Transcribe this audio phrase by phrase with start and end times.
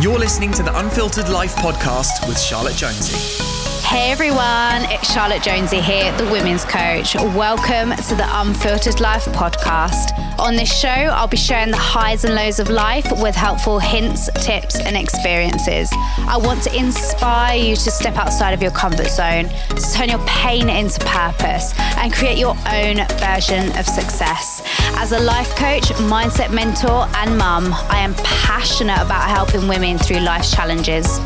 [0.00, 3.49] You're listening to the Unfiltered Life podcast with Charlotte Jonsie.
[3.90, 7.16] Hey everyone, it's Charlotte Jonsie here, the women's coach.
[7.16, 10.16] Welcome to the Unfiltered Life podcast.
[10.38, 14.30] On this show, I'll be sharing the highs and lows of life with helpful hints,
[14.44, 15.90] tips, and experiences.
[15.92, 20.24] I want to inspire you to step outside of your comfort zone, to turn your
[20.24, 24.62] pain into purpose, and create your own version of success.
[24.98, 30.20] As a life coach, mindset mentor, and mum, I am passionate about helping women through
[30.20, 31.18] life's challenges.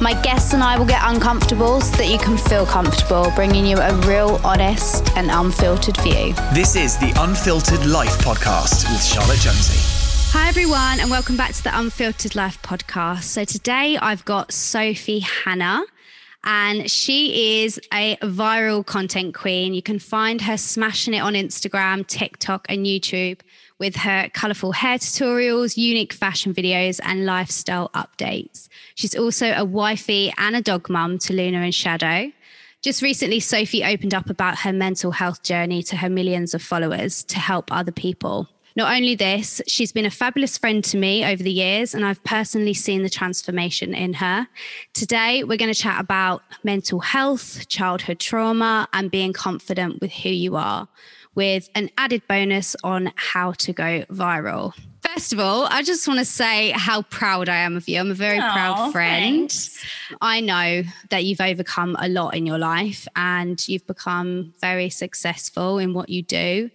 [0.00, 3.78] My guests and I will get uncomfortable so that you can feel comfortable, bringing you
[3.78, 6.34] a real, honest, and unfiltered view.
[6.54, 10.30] This is the Unfiltered Life podcast with Charlotte Jonsie.
[10.32, 13.24] Hi, everyone, and welcome back to the Unfiltered Life podcast.
[13.24, 15.82] So, today I've got Sophie Hannah,
[16.44, 19.74] and she is a viral content queen.
[19.74, 23.40] You can find her smashing it on Instagram, TikTok, and YouTube
[23.78, 28.68] with her colourful hair tutorials, unique fashion videos, and lifestyle updates.
[28.94, 32.32] She's also a wifey and a dog mum to Luna and Shadow.
[32.82, 37.24] Just recently, Sophie opened up about her mental health journey to her millions of followers
[37.24, 38.48] to help other people.
[38.78, 42.22] Not only this, she's been a fabulous friend to me over the years, and I've
[42.22, 44.46] personally seen the transformation in her.
[44.94, 50.28] Today, we're going to chat about mental health, childhood trauma, and being confident with who
[50.28, 50.86] you are,
[51.38, 54.74] with an added bonus on how to go viral.
[55.14, 58.00] First of all, I just want to say how proud I am of you.
[58.00, 59.48] I'm a very Aw, proud friend.
[59.48, 59.84] thanks.
[60.20, 65.78] I know that you've overcome a lot in your life and you've become very successful
[65.78, 66.70] in what you do.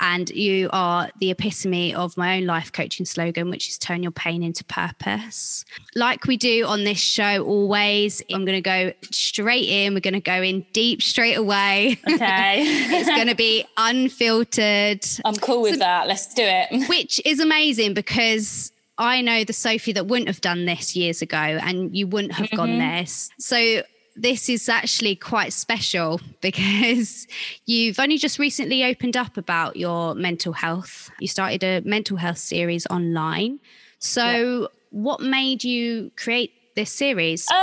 [0.00, 4.12] And you are the epitome of my own life coaching slogan, which is turn your
[4.12, 5.64] pain into purpose.
[5.94, 9.94] Like we do on this show always, I'm going to go straight in.
[9.94, 11.98] We're going to go in deep straight away.
[12.08, 12.62] Okay.
[12.64, 16.08] it's going to be unfiltered I'm cool with that.
[16.08, 16.88] Let's do it.
[16.88, 21.36] which is amazing because I know the Sophie that wouldn't have done this years ago
[21.36, 22.98] and you wouldn't have gone mm-hmm.
[22.98, 23.30] this.
[23.38, 23.82] So
[24.16, 27.26] this is actually quite special because
[27.66, 31.10] you've only just recently opened up about your mental health.
[31.20, 33.60] You started a mental health series online.
[33.98, 37.50] So what made you create this series?
[37.50, 37.56] Um,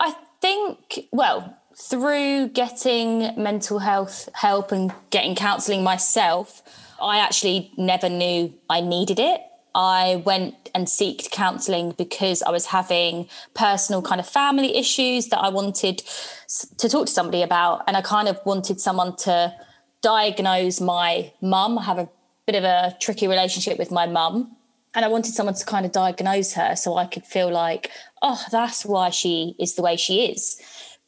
[0.00, 6.62] I think, well, through getting mental health help and getting counselling myself,
[7.00, 9.40] I actually never knew I needed it.
[9.74, 15.38] I went and seeked counselling because I was having personal kind of family issues that
[15.38, 16.02] I wanted
[16.76, 17.82] to talk to somebody about.
[17.86, 19.54] And I kind of wanted someone to
[20.02, 21.78] diagnose my mum.
[21.78, 22.10] I have a
[22.46, 24.54] bit of a tricky relationship with my mum.
[24.94, 28.42] And I wanted someone to kind of diagnose her so I could feel like, oh,
[28.52, 30.60] that's why she is the way she is.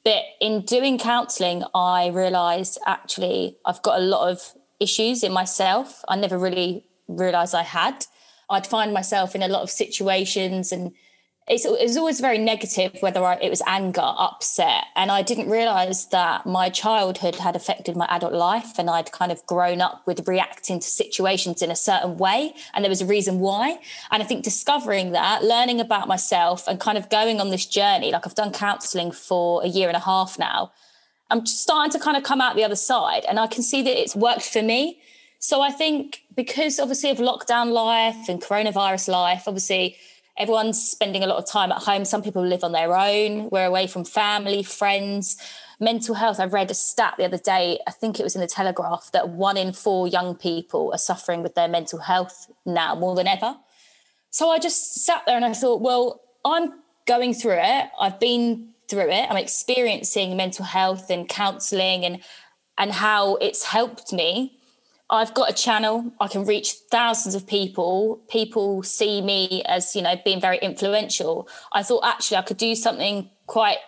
[0.02, 6.02] But in doing counselling, I realised actually I've got a lot of issues in myself.
[6.08, 8.06] I never really realised I had.
[8.50, 10.92] I'd find myself in a lot of situations and
[11.48, 14.84] it's, it was always very negative, whether I, it was anger, upset.
[14.96, 18.78] And I didn't realize that my childhood had affected my adult life.
[18.78, 22.54] And I'd kind of grown up with reacting to situations in a certain way.
[22.74, 23.78] And there was a reason why.
[24.10, 28.12] And I think discovering that, learning about myself, and kind of going on this journey
[28.12, 30.72] like I've done counseling for a year and a half now.
[31.30, 33.24] I'm starting to kind of come out the other side.
[33.26, 35.00] And I can see that it's worked for me.
[35.38, 39.96] So I think because obviously of lockdown life and coronavirus life, obviously
[40.36, 42.04] everyone's spending a lot of time at home.
[42.04, 43.48] Some people live on their own.
[43.50, 45.36] We're away from family, friends.
[45.80, 46.40] Mental health.
[46.40, 49.28] I read a stat the other day, I think it was in the Telegraph, that
[49.28, 53.56] one in four young people are suffering with their mental health now more than ever.
[54.30, 56.72] So I just sat there and I thought, well, I'm
[57.06, 57.90] going through it.
[58.00, 59.30] I've been through it.
[59.30, 62.22] I'm experiencing mental health and counseling and
[62.76, 64.57] and how it's helped me.
[65.10, 66.12] I've got a channel.
[66.20, 68.20] I can reach thousands of people.
[68.28, 71.48] People see me as, you know, being very influential.
[71.72, 73.78] I thought actually I could do something quite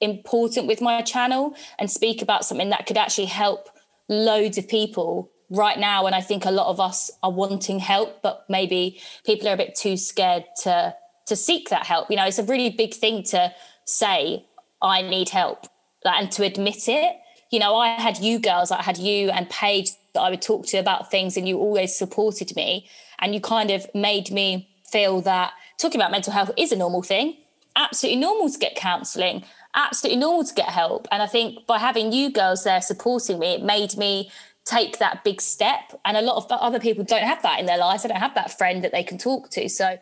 [0.00, 3.68] important with my channel and speak about something that could actually help
[4.08, 6.06] loads of people right now.
[6.06, 9.56] And I think a lot of us are wanting help, but maybe people are a
[9.56, 10.94] bit too scared to
[11.26, 12.10] to seek that help.
[12.10, 14.46] You know, it's a really big thing to say,
[14.82, 15.66] I need help
[16.04, 17.16] and to admit it.
[17.52, 20.66] You know, I had you girls, I had you and Paige that I would talk
[20.66, 22.88] to about things, and you always supported me.
[23.18, 27.02] And you kind of made me feel that talking about mental health is a normal
[27.02, 27.36] thing.
[27.76, 31.06] Absolutely normal to get counselling, absolutely normal to get help.
[31.12, 34.30] And I think by having you girls there supporting me, it made me
[34.64, 35.98] take that big step.
[36.04, 38.02] And a lot of other people don't have that in their lives.
[38.02, 39.68] They don't have that friend that they can talk to.
[39.68, 39.98] So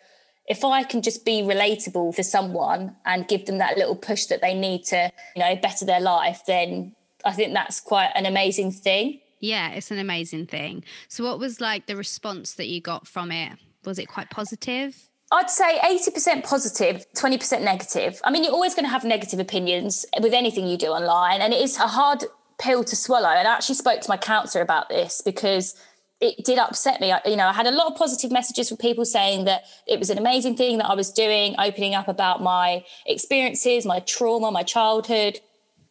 [0.46, 4.40] if I can just be relatable for someone and give them that little push that
[4.40, 6.94] they need to, you know, better their life, then
[7.24, 9.20] I think that's quite an amazing thing.
[9.40, 10.84] Yeah, it's an amazing thing.
[11.08, 13.52] So, what was like the response that you got from it?
[13.84, 15.08] Was it quite positive?
[15.30, 18.20] I'd say 80% positive, 20% negative.
[18.24, 21.52] I mean, you're always going to have negative opinions with anything you do online, and
[21.52, 22.24] it is a hard
[22.58, 23.28] pill to swallow.
[23.28, 25.74] And I actually spoke to my counselor about this because
[26.20, 27.12] it did upset me.
[27.12, 29.98] I, you know, I had a lot of positive messages from people saying that it
[29.98, 34.50] was an amazing thing that I was doing, opening up about my experiences, my trauma,
[34.50, 35.40] my childhood,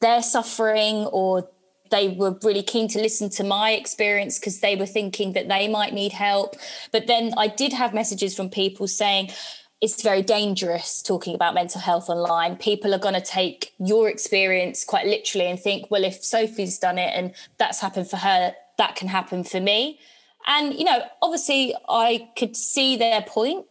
[0.01, 1.49] their suffering, or
[1.89, 5.67] they were really keen to listen to my experience because they were thinking that they
[5.67, 6.55] might need help.
[6.91, 9.31] But then I did have messages from people saying,
[9.79, 12.55] it's very dangerous talking about mental health online.
[12.55, 16.97] People are going to take your experience quite literally and think, well, if Sophie's done
[16.97, 19.99] it and that's happened for her, that can happen for me.
[20.47, 23.65] And, you know, obviously I could see their point,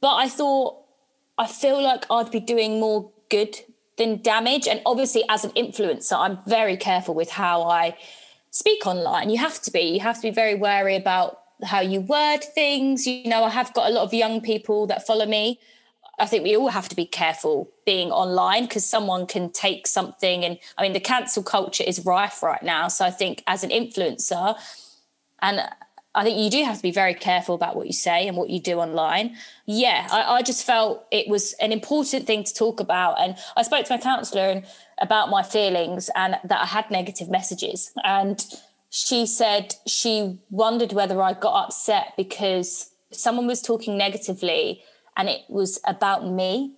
[0.00, 0.84] but I thought,
[1.38, 3.56] I feel like I'd be doing more good
[3.98, 4.66] than damage.
[4.66, 7.96] And obviously, as an influencer, I'm very careful with how I
[8.50, 9.30] speak online.
[9.30, 9.82] You have to be.
[9.82, 13.06] You have to be very wary about how you word things.
[13.06, 15.60] You know, I have got a lot of young people that follow me.
[16.20, 20.44] I think we all have to be careful being online because someone can take something.
[20.44, 22.88] And I mean, the cancel culture is rife right now.
[22.88, 24.58] So I think as an influencer,
[25.40, 25.60] and
[26.14, 28.50] I think you do have to be very careful about what you say and what
[28.50, 29.36] you do online.
[29.66, 33.20] Yeah, I, I, just felt it was an important thing to talk about.
[33.20, 34.66] And I spoke to my counsellor and
[35.00, 37.92] about my feelings and that I had negative messages.
[38.04, 38.44] And
[38.90, 44.82] she said she wondered whether I got upset because someone was talking negatively
[45.16, 46.74] and it was about me.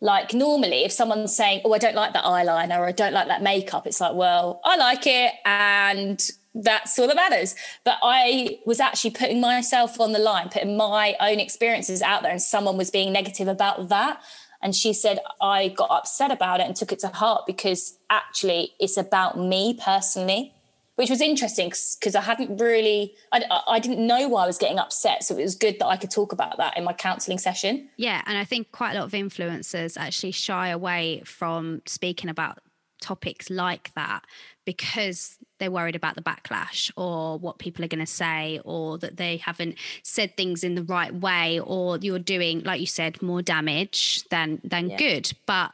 [0.00, 3.28] Like normally, if someone's saying, Oh, I don't like that eyeliner or I don't like
[3.28, 5.32] that makeup, it's like, Well, I like it.
[5.44, 6.20] And
[6.54, 7.54] that's all that matters.
[7.84, 12.30] But I was actually putting myself on the line, putting my own experiences out there,
[12.30, 14.22] and someone was being negative about that.
[14.62, 18.72] And she said, I got upset about it and took it to heart because actually
[18.80, 20.54] it's about me personally,
[20.94, 21.70] which was interesting
[22.00, 25.22] because I hadn't really, I, I didn't know why I was getting upset.
[25.22, 27.90] So it was good that I could talk about that in my counseling session.
[27.98, 28.22] Yeah.
[28.24, 32.60] And I think quite a lot of influencers actually shy away from speaking about
[33.02, 34.24] topics like that
[34.64, 39.16] because they're worried about the backlash or what people are going to say or that
[39.16, 43.42] they haven't said things in the right way or you're doing like you said more
[43.42, 44.96] damage than than yeah.
[44.96, 45.72] good but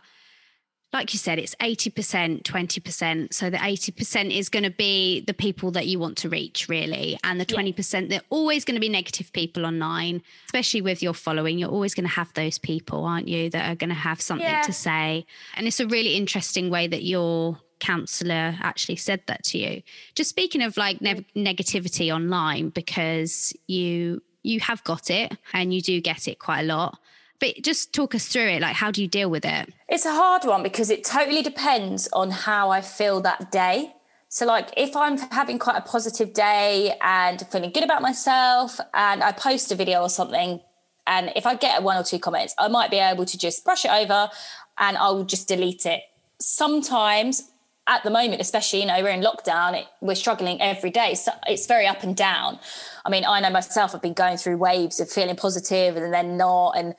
[0.93, 3.32] like you said, it's 80%, 20%.
[3.32, 7.17] So the 80% is going to be the people that you want to reach, really.
[7.23, 8.09] And the 20%, yeah.
[8.09, 11.59] they're always going to be negative people online, especially with your following.
[11.59, 14.47] You're always going to have those people, aren't you, that are going to have something
[14.47, 14.62] yeah.
[14.62, 15.26] to say.
[15.55, 19.82] And it's a really interesting way that your counselor actually said that to you.
[20.15, 25.82] Just speaking of like ne- negativity online, because you you have got it and you
[25.82, 26.99] do get it quite a lot
[27.41, 28.61] but just talk us through it.
[28.61, 29.73] Like, how do you deal with it?
[29.88, 33.94] It's a hard one because it totally depends on how I feel that day.
[34.29, 39.25] So, like, if I'm having quite a positive day and feeling good about myself, and
[39.25, 40.61] I post a video or something,
[41.06, 43.85] and if I get one or two comments, I might be able to just brush
[43.85, 44.31] it over
[44.78, 46.02] and I'll just delete it.
[46.38, 47.50] Sometimes,
[47.90, 51.14] at the moment, especially, you know, we're in lockdown, it, we're struggling every day.
[51.16, 52.61] So it's very up and down.
[53.04, 56.37] I mean, I know myself, I've been going through waves of feeling positive and then
[56.37, 56.76] not.
[56.76, 56.94] And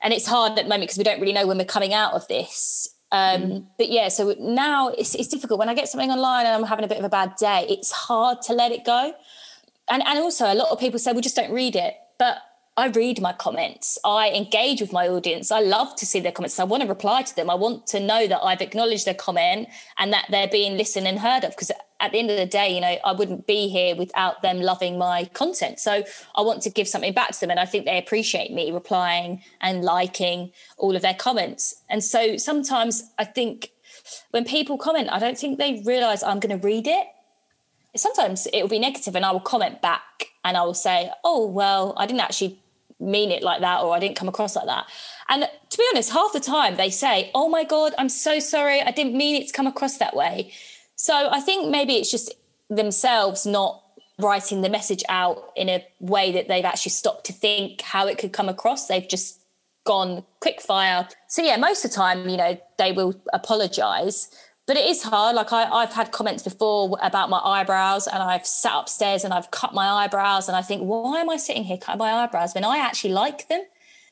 [0.00, 2.12] and it's hard at the moment because we don't really know when we're coming out
[2.12, 2.88] of this.
[3.10, 3.66] Um, mm.
[3.76, 6.84] But yeah, so now it's, it's difficult when I get something online and I'm having
[6.84, 7.66] a bit of a bad day.
[7.68, 9.12] It's hard to let it go,
[9.90, 12.36] and and also a lot of people say we just don't read it, but
[12.78, 13.98] I read my comments.
[14.04, 15.50] I engage with my audience.
[15.50, 16.60] I love to see their comments.
[16.60, 17.50] I want to reply to them.
[17.50, 19.66] I want to know that I've acknowledged their comment
[19.98, 21.50] and that they're being listened and heard of.
[21.50, 24.60] Because at the end of the day, you know, I wouldn't be here without them
[24.60, 25.80] loving my content.
[25.80, 26.04] So
[26.36, 27.50] I want to give something back to them.
[27.50, 31.82] And I think they appreciate me replying and liking all of their comments.
[31.90, 33.72] And so sometimes I think
[34.30, 37.08] when people comment, I don't think they realize I'm going to read it.
[37.96, 41.44] Sometimes it will be negative and I will comment back and I will say, oh,
[41.44, 42.60] well, I didn't actually
[43.00, 44.86] mean it like that or I didn't come across like that.
[45.28, 48.80] And to be honest, half the time they say, Oh my God, I'm so sorry.
[48.80, 50.52] I didn't mean it to come across that way.
[50.96, 52.34] So I think maybe it's just
[52.68, 53.82] themselves not
[54.18, 58.18] writing the message out in a way that they've actually stopped to think how it
[58.18, 58.88] could come across.
[58.88, 59.40] They've just
[59.84, 61.08] gone quick fire.
[61.28, 64.28] So yeah, most of the time, you know, they will apologize
[64.68, 65.34] but it is hard.
[65.34, 69.50] Like I, have had comments before about my eyebrows, and I've sat upstairs and I've
[69.50, 72.64] cut my eyebrows, and I think, why am I sitting here cutting my eyebrows when
[72.64, 73.62] I actually like them?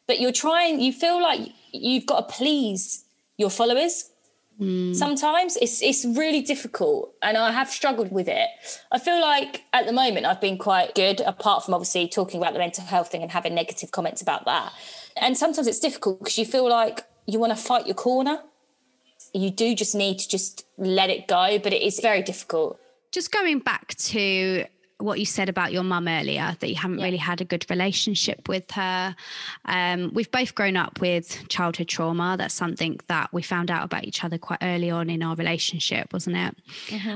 [0.07, 1.41] but you're trying, you feel like
[1.73, 3.05] you've got to please
[3.37, 4.11] your followers.
[4.59, 4.95] Hmm.
[4.95, 8.49] Sometimes it's it's really difficult, and I have struggled with it.
[8.91, 12.55] I feel like at the moment I've been quite good, apart from obviously talking about
[12.55, 14.73] the mental health thing and having negative comments about that.
[15.17, 18.39] And sometimes it's difficult because you feel like you want to fight your corner.
[19.37, 22.81] You do just need to just let it go, but it is very difficult.
[23.13, 24.65] Just going back to
[24.99, 28.49] what you said about your mum earlier, that you haven't really had a good relationship
[28.49, 29.15] with her.
[29.67, 32.37] Um, we've both grown up with childhood trauma.
[32.39, 36.15] That's something that we found out about each other quite early on in our relationship,
[36.15, 36.57] wasn't it?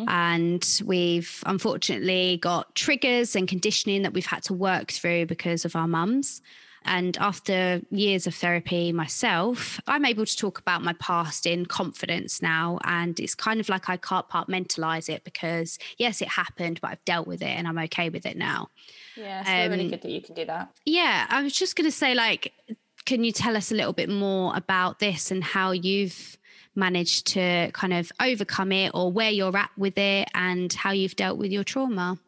[0.07, 5.75] And we've unfortunately got triggers and conditioning that we've had to work through because of
[5.75, 6.43] our mums.
[6.85, 12.41] And after years of therapy myself, I'm able to talk about my past in confidence
[12.41, 12.79] now.
[12.85, 17.05] And it's kind of like I can't compartmentalize it because, yes, it happened, but I've
[17.05, 18.69] dealt with it and I'm okay with it now.
[19.17, 20.71] Yeah, it's really Um, good that you can do that.
[20.85, 22.53] Yeah, I was just going to say, like,
[23.05, 26.37] can you tell us a little bit more about this and how you've
[26.75, 31.17] managed to kind of overcome it or where you're at with it and how you've
[31.17, 32.19] dealt with your trauma?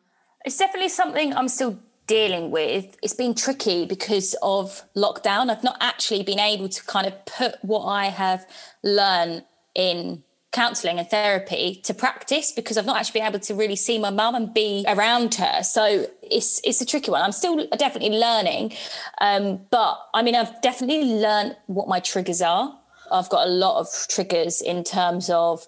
[0.44, 1.78] It's definitely something I'm still
[2.12, 2.99] dealing with.
[3.02, 5.49] It's been tricky because of lockdown.
[5.50, 8.47] I've not actually been able to kind of put what I have
[8.83, 13.76] learned in counselling and therapy to practice because I've not actually been able to really
[13.76, 15.62] see my mum and be around her.
[15.62, 17.23] So it's it's a tricky one.
[17.23, 18.75] I'm still definitely learning,
[19.23, 22.78] um, but I mean I've definitely learned what my triggers are.
[23.11, 25.66] I've got a lot of triggers in terms of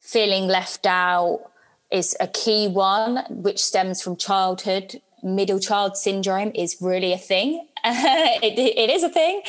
[0.00, 1.40] feeling left out
[1.90, 5.02] is a key one, which stems from childhood.
[5.22, 7.66] Middle child syndrome is really a thing.
[7.84, 9.42] it, it is a thing.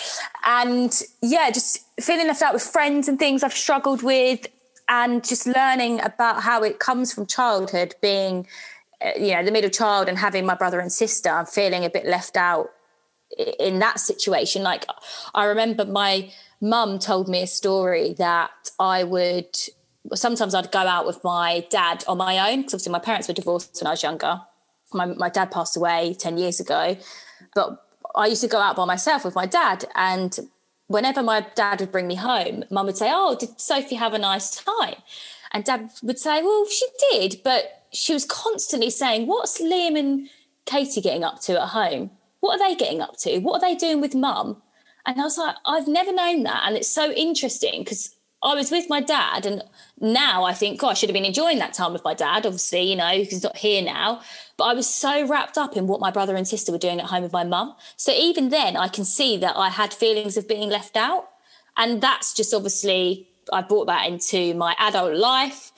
[0.46, 4.48] And yeah, just feeling left out with friends and things I've struggled with,
[4.88, 8.48] and just learning about how it comes from childhood, being,
[9.06, 11.90] uh, you know, the middle child and having my brother and sister, and feeling a
[11.90, 12.70] bit left out
[13.60, 14.64] in that situation.
[14.64, 14.86] Like,
[15.36, 19.56] I remember my mum told me a story that I would
[20.14, 23.34] sometimes I'd go out with my dad on my own because obviously my parents were
[23.34, 24.42] divorced when I was younger.
[24.93, 26.98] My, my dad passed away 10 years ago,
[27.55, 29.86] but I used to go out by myself with my dad.
[29.96, 30.38] And
[30.88, 34.19] whenever my dad would bring me home, mum would say, Oh, did Sophie have a
[34.19, 34.96] nice time?
[35.51, 40.29] And dad would say, Well, she did, but she was constantly saying, What's Liam and
[40.65, 42.12] Katie getting up to at home?
[42.39, 43.39] What are they getting up to?
[43.39, 44.62] What are they doing with mum?
[45.05, 46.63] And I was like, I've never known that.
[46.65, 49.63] And it's so interesting because I was with my dad, and
[50.00, 52.46] now I think, God, I should have been enjoying that time with my dad.
[52.46, 54.22] Obviously, you know, he's not here now.
[54.55, 57.08] But I was so wrapped up in what my brother and sister were doing at
[57.08, 57.75] home with my mum.
[57.98, 61.29] So even then, I can see that I had feelings of being left out.
[61.75, 65.72] And that's just obviously, I brought that into my adult life.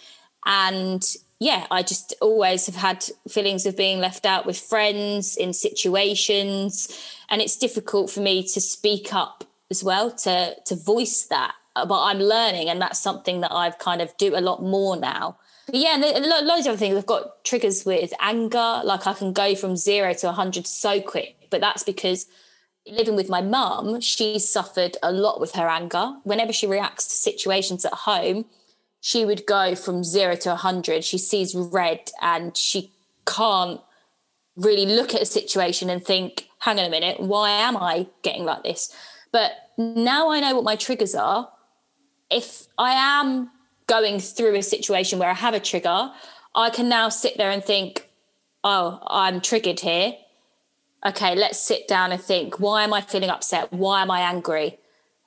[0.46, 1.04] And
[1.40, 6.90] yeah, I just always have had feelings of being left out with friends in situations.
[7.30, 11.54] And it's difficult for me to speak up as well, to, to voice that.
[11.76, 14.98] Uh, But I'm learning, and that's something that I've kind of do a lot more
[14.98, 15.38] now.
[15.68, 16.98] But yeah, and loads of other things.
[16.98, 21.48] I've got triggers with anger, like I can go from zero to 100 so quick.
[21.50, 22.28] But that's because
[22.88, 26.16] living with my mum, she's suffered a lot with her anger.
[26.24, 28.46] Whenever she reacts to situations at home,
[29.00, 31.04] she would go from zero to 100.
[31.04, 32.92] She sees red and she
[33.26, 33.82] can't
[34.56, 38.46] really look at a situation and think, hang on a minute, why am I getting
[38.46, 38.94] like this?
[39.32, 41.50] But now I know what my triggers are.
[42.32, 43.52] If I am
[43.88, 46.12] going through a situation where I have a trigger,
[46.56, 48.08] I can now sit there and think,
[48.64, 50.14] oh, I'm triggered here.
[51.06, 53.74] Okay, let's sit down and think, why am I feeling upset?
[53.74, 54.80] Why am I angry?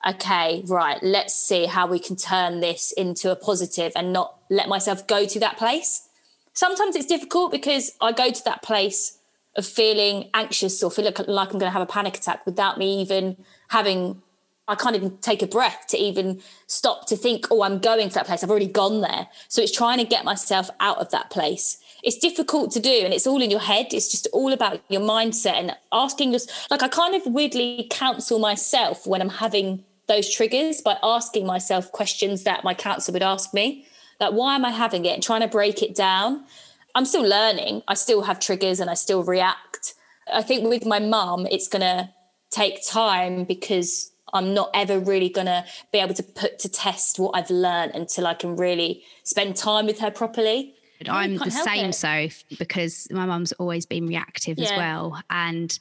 [0.07, 4.67] Okay, right, let's see how we can turn this into a positive and not let
[4.67, 6.07] myself go to that place.
[6.53, 9.19] Sometimes it's difficult because I go to that place
[9.55, 13.01] of feeling anxious or feel like, I'm going to have a panic attack without me
[13.01, 13.37] even
[13.69, 14.21] having
[14.67, 18.15] I can't even take a breath to even stop to think, oh, I'm going to
[18.15, 18.43] that place.
[18.43, 19.27] I've already gone there.
[19.47, 21.77] So it's trying to get myself out of that place.
[22.03, 23.87] It's difficult to do and it's all in your head.
[23.91, 28.39] It's just all about your mindset and asking your like I kind of weirdly counsel
[28.39, 33.53] myself when I'm having those triggers by asking myself questions that my counselor would ask
[33.53, 33.87] me.
[34.19, 35.13] Like, why am I having it?
[35.13, 36.45] And trying to break it down.
[36.93, 37.81] I'm still learning.
[37.87, 39.95] I still have triggers and I still react.
[40.31, 42.13] I think with my mum, it's gonna
[42.51, 47.17] take time because I'm not ever really going to be able to put to test
[47.19, 50.75] what I've learned until I can really spend time with her properly.
[51.09, 51.93] I'm the same, it.
[51.93, 52.27] so
[52.57, 55.77] because my mum's always been reactive as well, and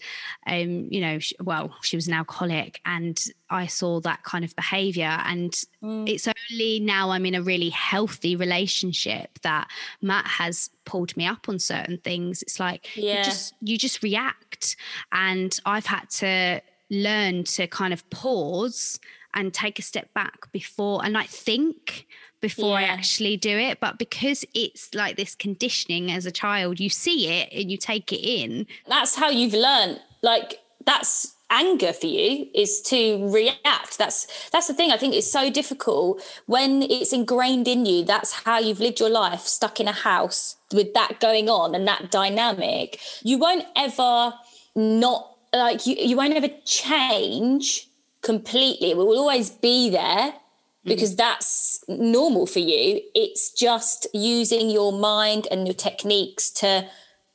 [0.46, 4.54] um, you know, she, well, she was an alcoholic, and I saw that kind of
[4.56, 6.08] behaviour, and Mm.
[6.08, 9.68] it's only now I'm in a really healthy relationship that
[10.02, 12.42] Matt has pulled me up on certain things.
[12.42, 13.22] It's like you Yeah.
[13.22, 14.76] just you just react,
[15.12, 16.60] and I've had to
[16.90, 18.98] learn to kind of pause
[19.34, 22.06] and take a step back before and like think
[22.40, 23.80] before I actually do it.
[23.80, 28.12] But because it's like this conditioning as a child, you see it and you take
[28.12, 28.66] it in.
[28.86, 33.98] that's how you've learned like that's anger for you is to react.
[33.98, 34.90] That's that's the thing.
[34.90, 38.04] I think it's so difficult when it's ingrained in you.
[38.04, 41.86] That's how you've lived your life stuck in a house with that going on and
[41.86, 43.00] that dynamic.
[43.22, 44.34] You won't ever
[44.74, 47.88] not like you, you won't ever change
[48.22, 50.00] completely it will always be there
[50.32, 50.88] mm-hmm.
[50.88, 56.86] because that's normal for you it's just using your mind and your techniques to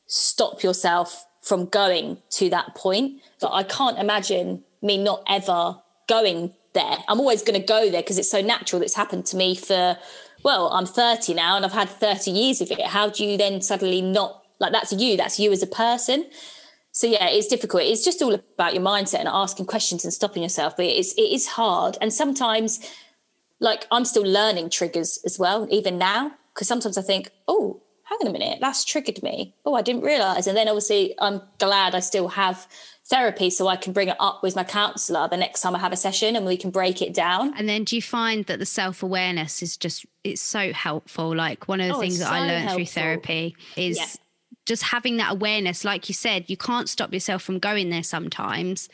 [0.09, 3.21] stop yourself from going to that point.
[3.39, 6.97] But I can't imagine me not ever going there.
[7.07, 8.81] I'm always going to go there because it's so natural.
[8.81, 9.97] It's happened to me for,
[10.43, 12.81] well, I'm 30 now and I've had 30 years of it.
[12.81, 16.29] How do you then suddenly not, like, that's you, that's you as a person.
[17.00, 17.84] So yeah, it's difficult.
[17.84, 20.75] It's just all about your mindset and asking questions and stopping yourself.
[20.75, 22.86] But it's it is hard, and sometimes,
[23.62, 26.34] like I'm still learning triggers as well, even now.
[26.53, 29.56] Because sometimes I think, oh, hang on a minute, that's triggered me.
[29.65, 30.46] Oh, I didn't realize.
[30.46, 32.68] And then obviously, I'm glad I still have
[33.06, 35.94] therapy, so I can bring it up with my counsellor the next time I have
[35.94, 37.53] a session, and we can break it down.
[37.58, 41.34] And then do you find that the self awareness is just it's so helpful?
[41.34, 44.06] Like one of the Oh, things that I so learned through therapy is Yeah.
[44.69, 45.83] Just having that awareness.
[45.83, 48.88] Like you said, you can't stop yourself from going there sometimes,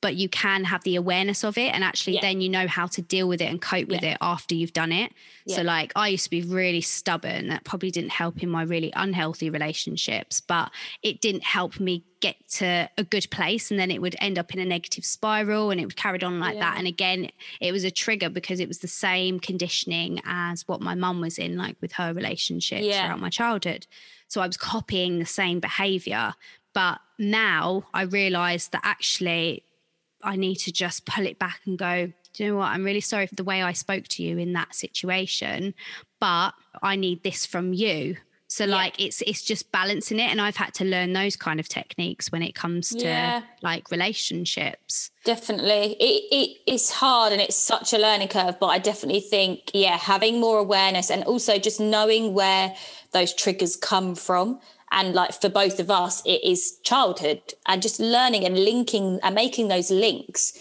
[0.00, 1.74] but you can have the awareness of it.
[1.74, 2.20] And actually, Yeah.
[2.20, 4.12] then you know how to deal with it and cope with Yeah.
[4.12, 5.12] it after you've done it.
[5.48, 7.48] So, like, I used to be really stubborn.
[7.48, 10.70] That probably didn't help in my really unhealthy relationships, but
[11.02, 13.70] it didn't help me get to a good place.
[13.72, 16.38] And then it would end up in a negative spiral and it would carried on
[16.38, 16.76] like that.
[16.78, 20.94] And again, it was a trigger because it was the same conditioning as what my
[20.94, 23.06] mum was in, like with her relationships Yeah.
[23.06, 23.86] throughout my childhood.
[24.28, 26.34] So I was copying the same behavior.
[26.74, 29.64] But now I realize that actually
[30.22, 32.66] I need to just pull it back and go, do you know what?
[32.66, 35.74] I'm really sorry for the way I spoke to you in that situation,
[36.20, 38.16] but I need this from you.
[38.50, 41.68] So like it's it's just balancing it and I've had to learn those kind of
[41.68, 43.42] techniques when it comes to Yeah.
[43.62, 45.10] like relationships.
[45.24, 45.96] Definitely.
[46.00, 49.98] It, it it's hard and it's such a learning curve, but I definitely think, yeah,
[49.98, 52.74] having more awareness and also just knowing where
[53.12, 54.60] those triggers come from.
[54.90, 59.34] And like for both of us, it is childhood and just learning and linking and
[59.34, 60.54] making those links.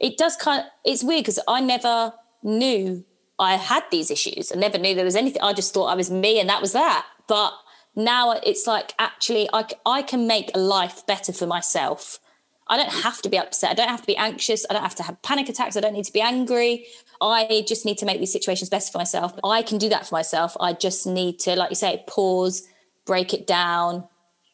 [0.00, 3.04] It does kind of, it's weird because I never knew
[3.38, 4.50] I had these issues.
[4.50, 5.42] I never knew there was anything.
[5.42, 7.06] I just thought I was me and that was that.
[7.28, 7.52] But
[7.94, 12.18] now it's like actually I, I can make life better for myself.
[12.66, 13.70] I don't have to be upset.
[13.70, 14.66] I don't have to be anxious.
[14.68, 15.76] I don't have to have panic attacks.
[15.76, 16.86] I don't need to be angry.
[17.20, 19.32] I just need to make these situations better for myself.
[19.42, 20.56] I can do that for myself.
[20.60, 22.68] I just need to, like you say, pause,
[23.06, 24.04] break it down,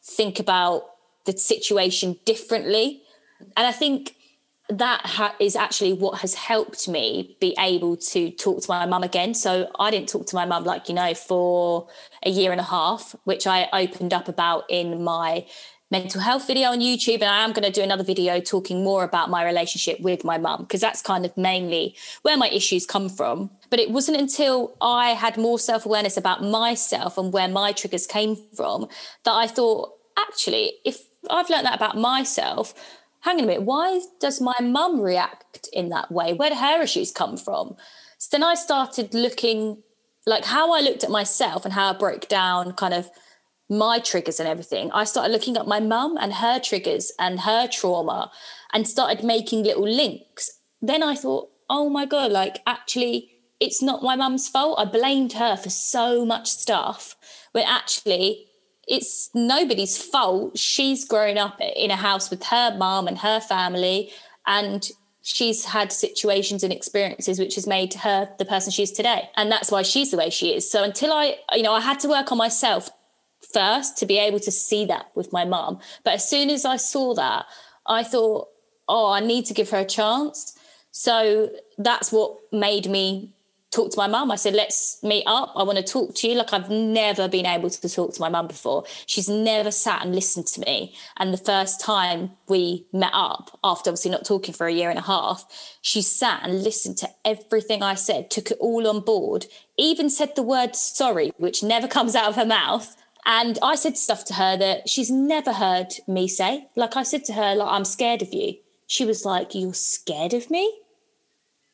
[0.01, 0.83] think about
[1.25, 3.03] the situation differently.
[3.57, 4.15] And I think
[4.69, 9.03] that ha- is actually what has helped me be able to talk to my mum
[9.03, 9.33] again.
[9.33, 11.87] So I didn't talk to my mum, like, you know, for
[12.23, 15.45] a year and a half, which I opened up about in my
[15.91, 17.15] mental health video on YouTube.
[17.15, 20.39] And I am going to do another video talking more about my relationship with my
[20.39, 23.51] mum, because that's kind of mainly where my issues come from.
[23.69, 28.07] But it wasn't until I had more self awareness about myself and where my triggers
[28.07, 28.87] came from
[29.25, 32.73] that I thought, actually, if I've learned that about myself,
[33.25, 36.33] hang on a minute, why does my mum react in that way?
[36.33, 37.75] Where do her issues come from?
[38.19, 39.81] So then I started looking
[40.27, 43.09] like how I looked at myself and how I broke down kind of
[43.67, 44.91] my triggers and everything.
[44.91, 48.31] I started looking at my mum and her triggers and her trauma
[48.71, 50.59] and started making little links.
[50.79, 54.77] Then I thought, oh my God, like actually, it's not my mum's fault.
[54.77, 57.15] I blamed her for so much stuff
[57.53, 58.45] when actually
[58.87, 60.57] it's nobody's fault.
[60.57, 64.11] She's grown up in a house with her mum and her family,
[64.45, 64.89] and
[65.21, 69.29] she's had situations and experiences which has made her the person she is today.
[69.35, 70.69] And that's why she's the way she is.
[70.69, 72.91] So until I, you know, I had to work on myself
[73.51, 75.79] first to be able to see that with my mum.
[76.03, 77.45] But as soon as I saw that,
[77.87, 78.49] I thought,
[78.87, 80.55] oh, I need to give her a chance.
[80.91, 83.34] So that's what made me
[83.75, 84.31] talk to my mum.
[84.31, 85.51] I said, let's meet up.
[85.55, 86.35] I want to talk to you.
[86.35, 88.85] Like I've never been able to talk to my mum before.
[89.05, 90.95] She's never sat and listened to me.
[91.17, 94.99] And the first time we met up, after obviously not talking for a year and
[94.99, 95.45] a half,
[95.81, 99.45] she sat and listened to everything I said, took it all on board,
[99.77, 102.95] even said the word sorry, which never comes out of her mouth.
[103.27, 106.67] And I said stuff to her that she's never heard me say.
[106.75, 108.55] Like I said to her, like, I'm scared of you.
[108.87, 110.84] She was like, You're scared of me?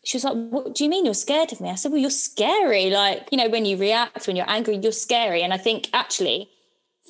[0.04, 1.70] She was like, What do you mean you're scared of me?
[1.70, 2.90] I said, Well, you're scary.
[2.90, 5.44] Like, you know, when you react, when you're angry, you're scary.
[5.44, 6.50] And I think actually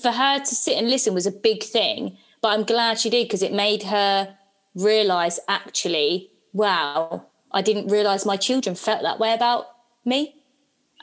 [0.02, 2.18] for her to sit and listen was a big thing.
[2.42, 4.36] But I'm glad she did because it made her
[4.74, 9.68] realize actually, wow, I didn't realize my children felt that way about
[10.06, 10.36] me.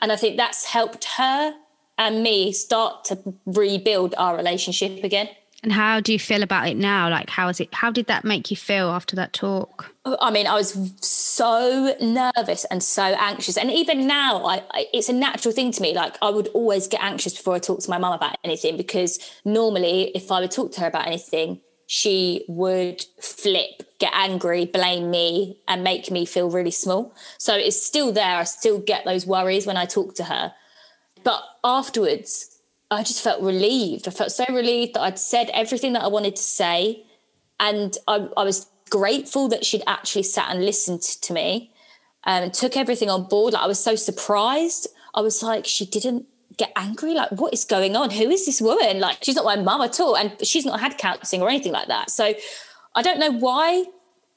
[0.01, 1.53] And I think that's helped her
[1.97, 5.29] and me start to rebuild our relationship again.
[5.61, 7.09] And how do you feel about it now?
[7.09, 7.73] Like, how is it?
[7.73, 9.93] How did that make you feel after that talk?
[10.05, 14.85] Oh, I mean, I was so nervous and so anxious, and even now, I, I,
[14.93, 15.93] it's a natural thing to me.
[15.93, 19.19] Like, I would always get anxious before I talk to my mum about anything because
[19.43, 25.11] normally, if I would talk to her about anything, she would flip, get angry, blame
[25.11, 27.13] me, and make me feel really small.
[27.37, 28.37] So it's still there.
[28.37, 30.53] I still get those worries when I talk to her,
[31.23, 32.58] but afterwards,
[32.91, 34.07] I just felt relieved.
[34.07, 37.05] I felt so relieved that I'd said everything that I wanted to say.
[37.59, 41.71] And I, I was grateful that she'd actually sat and listened to me
[42.23, 43.53] um, and took everything on board.
[43.53, 44.87] Like I was so surprised.
[45.13, 46.25] I was like, she didn't
[46.57, 47.13] get angry.
[47.13, 48.09] Like, what is going on?
[48.09, 48.99] Who is this woman?
[48.99, 50.17] Like, she's not my mum at all.
[50.17, 52.09] And she's not had counseling or anything like that.
[52.09, 52.33] So
[52.95, 53.85] I don't know why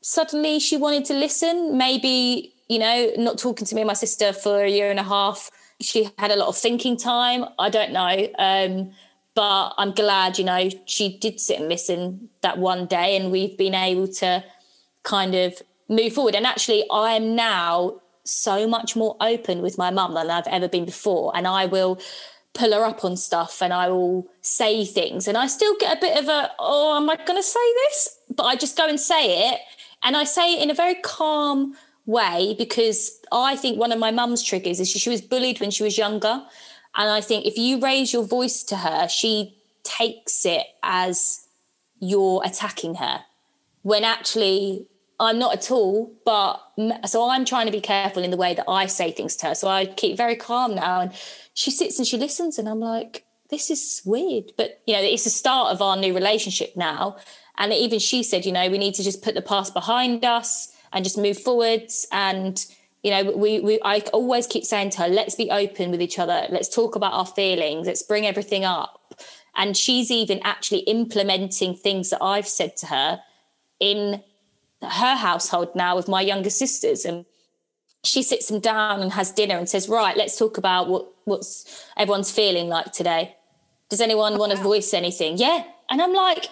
[0.03, 1.79] suddenly she wanted to listen.
[1.79, 5.05] Maybe, you know, not talking to me and my sister for a year and a
[5.05, 5.51] half
[5.83, 7.45] she had a lot of thinking time.
[7.59, 8.29] I don't know.
[8.39, 8.93] Um,
[9.35, 13.57] but I'm glad, you know, she did sit and listen that one day and we've
[13.57, 14.45] been able to
[15.05, 16.35] kind of move forward.
[16.35, 20.69] And actually, I am now so much more open with my mum than I've ever
[20.69, 21.33] been before.
[21.35, 21.99] And I will
[22.55, 25.27] pull her up on stuff and I will say things.
[25.27, 28.19] And I still get a bit of a, oh, am I going to say this?
[28.37, 29.61] But I just go and say it.
[30.05, 31.75] And I say it in a very calm,
[32.07, 35.71] way because I think one of my mum's triggers is she, she was bullied when
[35.71, 36.43] she was younger.
[36.95, 41.47] And I think if you raise your voice to her, she takes it as
[42.01, 43.21] you're attacking her
[43.83, 44.87] when actually
[45.19, 46.13] I'm not at all.
[46.25, 46.61] But
[47.07, 49.55] so I'm trying to be careful in the way that I say things to her.
[49.55, 51.01] So I keep very calm now.
[51.01, 51.13] And
[51.55, 52.59] she sits and she listens.
[52.59, 54.53] And I'm like, this is weird.
[54.57, 57.17] But, you know, it's the start of our new relationship now.
[57.59, 60.75] And even she said, you know, we need to just put the past behind us
[60.93, 62.07] and just move forwards.
[62.13, 62.65] And
[63.03, 66.19] you know we, we i always keep saying to her let's be open with each
[66.19, 66.47] other.
[66.51, 67.87] Let's talk about our feelings.
[67.87, 69.15] Let's bring everything up.
[69.55, 73.21] And she's even actually implementing things that i've said to her
[73.81, 74.23] in
[74.81, 77.05] her household now with my younger sisters.
[77.05, 77.25] And
[78.05, 81.85] she sits them down and has dinner and says right let's talk about what what's
[81.97, 83.37] everyone's feeling like today.
[83.89, 85.39] Does anyone want to voice anything?
[85.39, 85.65] Yeah.
[85.91, 86.47] And i'm like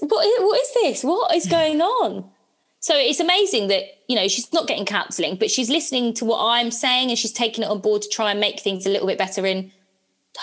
[0.00, 1.04] what is, what is this?
[1.04, 2.30] What is going on
[2.80, 6.44] so it's amazing that, you know, she's not getting counseling, but she's listening to what
[6.44, 9.06] I'm saying and she's taking it on board to try and make things a little
[9.06, 9.72] bit better in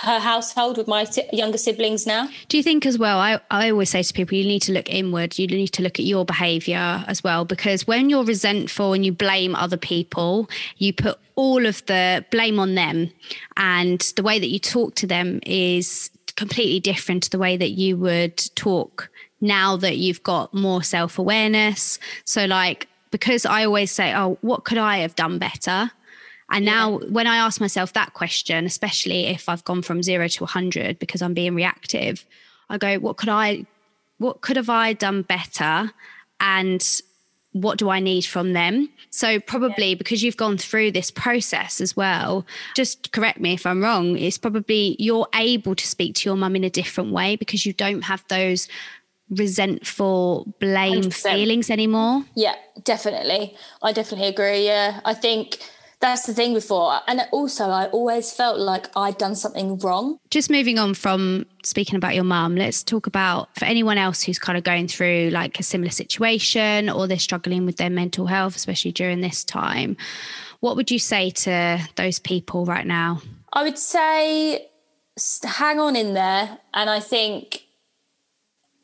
[0.01, 2.27] her household with my t- younger siblings now.
[2.49, 3.17] Do you think as well?
[3.17, 5.39] I, I always say to people, you need to look inward.
[5.39, 9.13] You need to look at your behavior as well, because when you're resentful and you
[9.13, 13.09] blame other people, you put all of the blame on them.
[13.55, 17.71] And the way that you talk to them is completely different to the way that
[17.71, 19.09] you would talk
[19.41, 21.99] now that you've got more self awareness.
[22.23, 25.91] So, like, because I always say, oh, what could I have done better?
[26.51, 27.07] And now, yeah.
[27.09, 31.21] when I ask myself that question, especially if I've gone from zero to 100 because
[31.21, 32.25] I'm being reactive,
[32.69, 33.65] I go, what could I,
[34.17, 35.91] what could have I done better?
[36.39, 36.85] And
[37.53, 38.89] what do I need from them?
[39.09, 39.95] So, probably yeah.
[39.95, 42.45] because you've gone through this process as well,
[42.75, 46.55] just correct me if I'm wrong, it's probably you're able to speak to your mum
[46.55, 48.67] in a different way because you don't have those
[49.29, 51.13] resentful blame 100%.
[51.13, 52.23] feelings anymore?
[52.35, 53.55] Yeah definitely.
[53.81, 54.99] I definitely agree yeah.
[55.05, 55.59] I think
[56.01, 56.99] that's the thing before.
[57.07, 60.19] And also i always felt like i'd done something wrong.
[60.29, 64.39] Just moving on from speaking about your mum let's talk about for anyone else who's
[64.39, 68.55] kind of going through like a similar situation or they're struggling with their mental health
[68.55, 69.97] especially during this time
[70.59, 73.21] what would you say to those people right now?
[73.53, 74.67] I would say
[75.43, 76.57] hang on in there.
[76.73, 77.64] And i think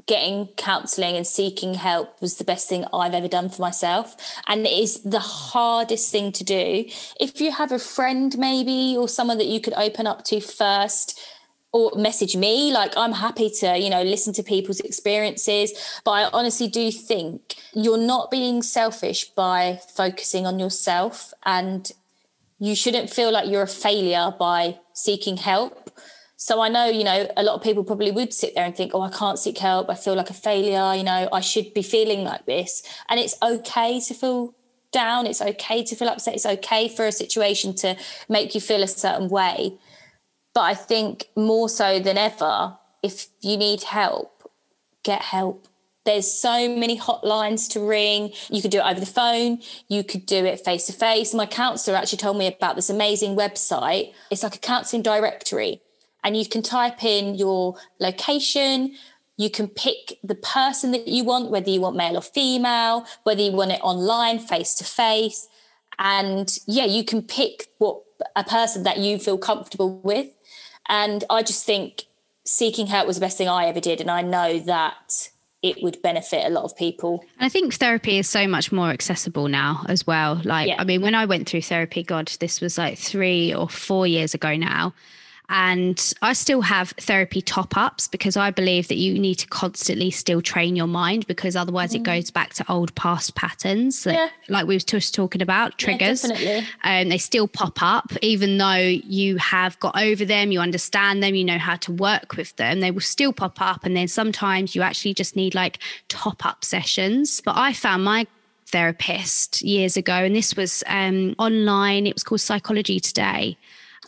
[0.05, 4.15] getting counseling and seeking help was the best thing I've ever done for myself.
[4.47, 6.85] And it is the hardest thing to do.
[7.19, 11.19] If you have a friend, maybe, or someone that you could open up to first,
[11.73, 15.71] or message me, like I'm happy to, you know, listen to people's experiences.
[16.03, 21.33] But I honestly do think you're not being selfish by focusing on yourself.
[21.45, 21.89] And
[22.59, 25.80] you shouldn't feel like you're a failure by seeking help
[26.43, 28.95] so I know, you know, a lot of people probably would sit there and think,
[28.95, 29.91] oh, I can't seek help.
[29.91, 30.95] I feel like a failure.
[30.97, 32.81] You know, I should be feeling like this.
[33.09, 34.55] And it's okay to feel
[34.91, 35.27] down.
[35.27, 36.33] It's okay to feel upset.
[36.33, 37.95] It's okay for a situation to
[38.27, 39.77] make you feel a certain way.
[40.55, 44.51] But I think more so than ever, if you need help,
[45.03, 45.67] get help.
[46.05, 48.31] There's so many hotlines to ring.
[48.49, 49.59] You could do it over the phone.
[49.87, 51.35] You could do it face to face.
[51.35, 54.13] My counselor actually told me about this amazing website.
[54.31, 55.83] It's like a counseling directory
[56.23, 58.95] and you can type in your location,
[59.37, 63.41] you can pick the person that you want, whether you want male or female, whether
[63.41, 65.47] you want it online, face to face.
[65.97, 68.01] And yeah, you can pick what
[68.35, 70.27] a person that you feel comfortable with.
[70.87, 72.05] And I just think
[72.45, 74.01] seeking help was the best thing I ever did.
[74.01, 75.29] And I know that
[75.61, 77.23] it would benefit a lot of people.
[77.37, 80.41] And I think therapy is so much more accessible now as well.
[80.43, 80.75] Like, yeah.
[80.79, 84.33] I mean, when I went through therapy, God, this was like three or four years
[84.33, 84.93] ago now.
[85.53, 90.09] And I still have therapy top ups because I believe that you need to constantly
[90.09, 91.95] still train your mind because otherwise mm.
[91.97, 94.29] it goes back to old past patterns that, yeah.
[94.47, 96.23] like we were just talking about, triggers.
[96.23, 100.61] Yeah, and um, they still pop up, even though you have got over them, you
[100.61, 103.83] understand them, you know how to work with them, they will still pop up.
[103.83, 107.41] And then sometimes you actually just need like top up sessions.
[107.43, 108.25] But I found my
[108.67, 113.57] therapist years ago, and this was um, online, it was called Psychology Today.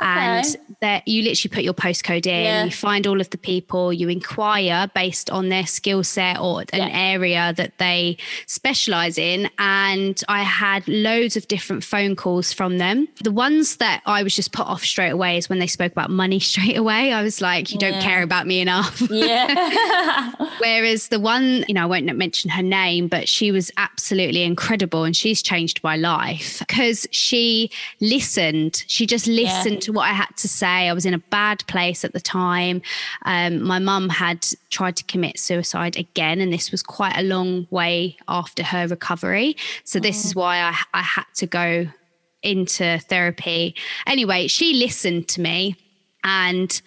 [0.02, 0.08] Okay.
[0.08, 2.64] And that you literally put your postcode in, yeah.
[2.66, 6.68] you find all of the people, you inquire based on their skill set or an
[6.74, 6.90] yeah.
[6.92, 9.50] area that they specialize in.
[9.60, 13.08] And I had loads of different phone calls from them.
[13.24, 16.10] The ones that I was just put off straight away is when they spoke about
[16.10, 17.14] money straight away.
[17.14, 18.02] I was like, you don't yeah.
[18.02, 19.02] care about me enough.
[19.14, 20.32] Yeah.
[20.60, 25.04] Whereas the one, you know, I won't mention her name, but she was absolutely incredible
[25.04, 27.70] and she's changed my life because she
[28.02, 28.84] listened.
[28.88, 30.90] She just listened to what I had to say.
[30.90, 32.82] I was in a bad place at the time.
[33.24, 37.68] Um, my mum had tried to commit suicide again, and this was quite a long
[37.70, 39.56] way after her recovery.
[39.84, 40.38] So, this is mm.
[40.38, 41.88] why I, I had to go
[42.42, 43.76] into therapy.
[44.06, 45.76] Anyway, she listened to me
[46.24, 46.82] and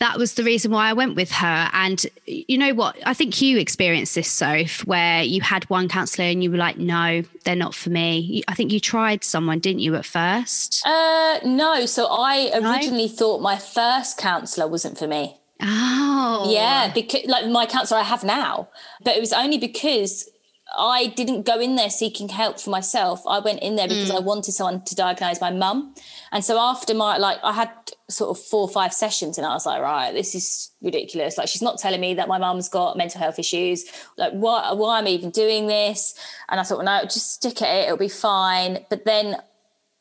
[0.00, 1.68] that was the reason why I went with her.
[1.72, 2.96] And you know what?
[3.04, 6.78] I think you experienced this, Soph, where you had one counsellor and you were like,
[6.78, 8.42] no, they're not for me.
[8.48, 10.82] I think you tried someone, didn't you, at first?
[10.86, 11.84] Uh, no.
[11.84, 13.12] So I originally no?
[13.12, 15.36] thought my first counsellor wasn't for me.
[15.62, 16.50] Oh.
[16.50, 18.70] Yeah, because like my counsellor I have now.
[19.04, 20.29] But it was only because
[20.76, 23.22] I didn't go in there seeking help for myself.
[23.26, 24.16] I went in there because mm.
[24.16, 25.94] I wanted someone to diagnose my mum.
[26.32, 27.70] And so after my like I had
[28.08, 31.36] sort of four or five sessions and I was like, right, this is ridiculous.
[31.36, 33.84] Like she's not telling me that my mum's got mental health issues.
[34.16, 36.14] Like why why am I even doing this?
[36.48, 38.84] And I thought, well, no, just stick at it, it'll be fine.
[38.88, 39.36] But then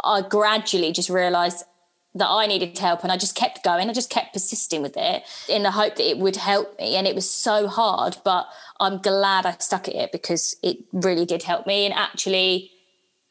[0.03, 1.63] I gradually just realized
[2.15, 3.89] that I needed help and I just kept going.
[3.89, 6.95] I just kept persisting with it in the hope that it would help me.
[6.95, 8.47] And it was so hard, but
[8.79, 11.85] I'm glad I stuck at it because it really did help me.
[11.85, 12.71] And actually,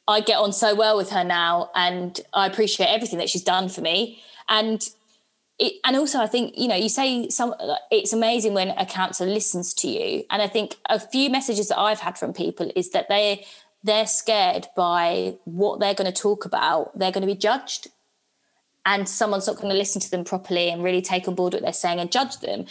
[0.06, 3.68] I get on so well with her now and I appreciate everything that she's done
[3.68, 4.22] for me.
[4.48, 4.86] And
[5.58, 7.54] it, and also I think, you know, you say some
[7.90, 10.24] it's amazing when a counsellor listens to you.
[10.30, 13.44] And I think a few messages that I've had from people is that they
[13.84, 16.98] they're scared by what they're going to talk about.
[16.98, 17.88] They're going to be judged
[18.86, 21.62] and someone's not going to listen to them properly and really take on board what
[21.62, 22.64] they're saying and judge them.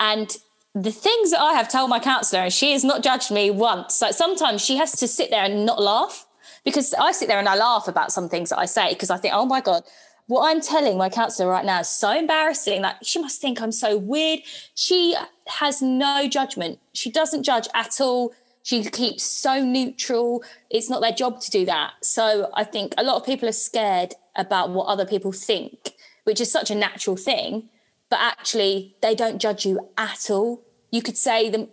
[0.00, 0.36] And
[0.74, 4.00] the things that I have told my counsellor, and she has not judged me once.
[4.00, 6.26] Like sometimes she has to sit there and not laugh
[6.64, 9.16] because I sit there and I laugh about some things that I say because I
[9.16, 9.82] think, oh my God,
[10.26, 12.82] what I'm telling my counsellor right now is so embarrassing.
[12.82, 14.40] Like she must think I'm so weird.
[14.74, 15.16] She
[15.48, 16.78] has no judgment.
[16.92, 18.32] She doesn't judge at all.
[18.62, 20.44] She keeps so neutral.
[20.70, 21.94] It's not their job to do that.
[22.02, 26.40] So I think a lot of people are scared about what other people think, which
[26.40, 27.70] is such a natural thing.
[28.10, 30.62] But actually, they don't judge you at all.
[30.90, 31.68] You could say the,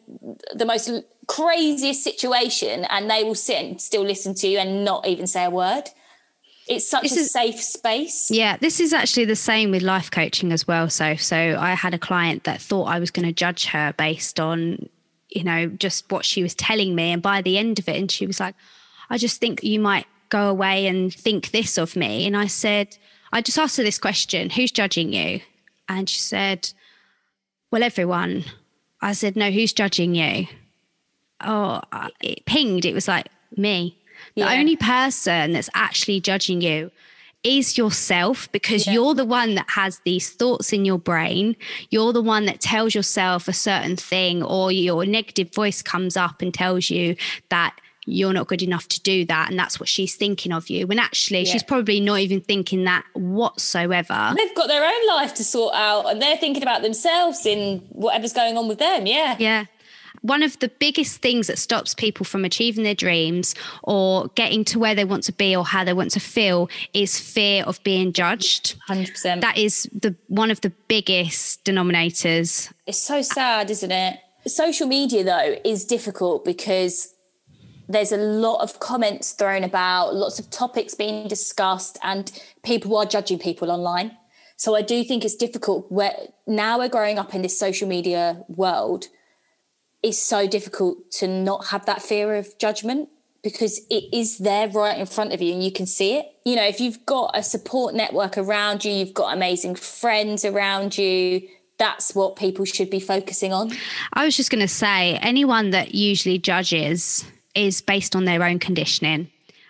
[0.53, 0.89] the most
[1.27, 5.45] craziest situation, and they will sit and still listen to you and not even say
[5.45, 5.83] a word.
[6.67, 8.29] It's such this a is, safe space.
[8.29, 10.89] Yeah, this is actually the same with life coaching as well.
[10.89, 14.39] So, so I had a client that thought I was going to judge her based
[14.39, 14.89] on
[15.29, 17.11] you know, just what she was telling me.
[17.11, 18.55] And by the end of it, and she was like,
[19.09, 22.25] I just think you might go away and think this of me.
[22.25, 22.97] And I said,
[23.31, 25.41] I just asked her this question Who's judging you?
[25.89, 26.71] And she said,
[27.71, 28.45] Well, everyone.
[29.01, 30.47] I said, No, who's judging you?
[31.41, 31.81] Oh,
[32.21, 32.85] it pinged.
[32.85, 33.97] It was like, Me.
[34.35, 34.53] The yeah.
[34.53, 36.91] only person that's actually judging you
[37.43, 38.93] is yourself because yeah.
[38.93, 41.55] you're the one that has these thoughts in your brain.
[41.89, 46.41] You're the one that tells yourself a certain thing, or your negative voice comes up
[46.41, 47.15] and tells you
[47.49, 49.49] that you're not good enough to do that.
[49.49, 50.87] And that's what she's thinking of you.
[50.87, 51.51] When actually, yeah.
[51.51, 54.33] she's probably not even thinking that whatsoever.
[54.35, 58.33] They've got their own life to sort out and they're thinking about themselves in whatever's
[58.33, 59.05] going on with them.
[59.05, 59.35] Yeah.
[59.37, 59.65] Yeah
[60.21, 64.79] one of the biggest things that stops people from achieving their dreams or getting to
[64.79, 68.11] where they want to be or how they want to feel is fear of being
[68.13, 68.75] judged.
[68.89, 69.41] 100%.
[69.41, 72.71] That is the one of the biggest denominators.
[72.85, 74.19] It's so sad, isn't it?
[74.47, 77.13] Social media though is difficult because
[77.87, 82.31] there's a lot of comments thrown about, lots of topics being discussed and
[82.63, 84.17] people are judging people online.
[84.57, 86.13] So I do think it's difficult where
[86.45, 89.07] now we're growing up in this social media world
[90.03, 93.09] it's so difficult to not have that fear of judgment
[93.43, 96.25] because it is there right in front of you and you can see it.
[96.45, 100.97] You know, if you've got a support network around you, you've got amazing friends around
[100.97, 101.47] you,
[101.77, 103.71] that's what people should be focusing on.
[104.13, 107.25] I was just going to say, anyone that usually judges
[107.57, 109.29] is based on their own conditioning.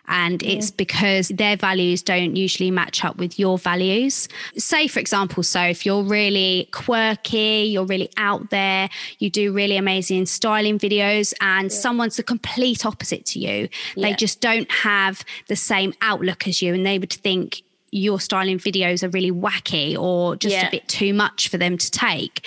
[0.09, 4.29] And it's because their values don't usually match up with your values.
[4.55, 9.75] Say, for example, so if you're really quirky, you're really out there, you do really
[9.75, 14.15] amazing styling videos, and someone's the complete opposite to you, they Yeah.
[14.15, 19.03] just don't have the same outlook as you, and they would think your styling videos
[19.03, 20.67] are really wacky or just Yeah.
[20.67, 22.45] a bit too much for them to take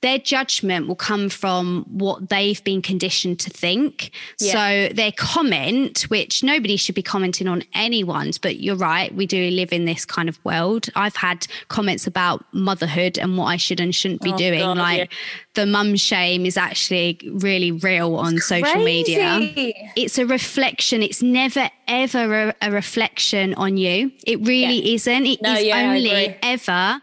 [0.00, 4.12] their judgment will come from what they've been conditioned to think.
[4.38, 4.88] Yeah.
[4.88, 9.50] So their comment, which nobody should be commenting on anyone's, but you're right, we do
[9.50, 10.88] live in this kind of world.
[10.94, 14.60] I've had comments about motherhood and what I should and shouldn't be doing.
[14.60, 15.16] God, like yeah.
[15.54, 19.38] the mum shame is actually really real on social media.
[19.96, 21.02] It's a reflection.
[21.02, 24.12] It's never ever a, a reflection on you.
[24.26, 24.94] It really Yeah.
[24.94, 25.26] isn't.
[25.26, 27.00] It is No, yeah, only ever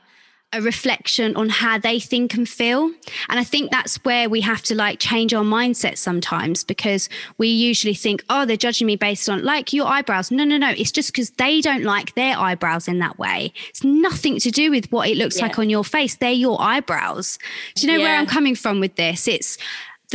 [0.56, 2.86] a reflection on how they think and feel.
[3.30, 7.48] And I think that's where we have to like change our mindset sometimes because we
[7.50, 10.32] usually think, oh, they're judging me based on like your eyebrows.
[10.32, 10.70] No, no, no.
[10.70, 13.52] It's just because they don't like their eyebrows in that way.
[13.70, 15.44] It's nothing to do with what it looks Yeah.
[15.48, 16.16] like on your face.
[16.16, 17.38] They're your eyebrows.
[17.76, 19.28] Do you know where I'm coming from with this?
[19.28, 19.58] It's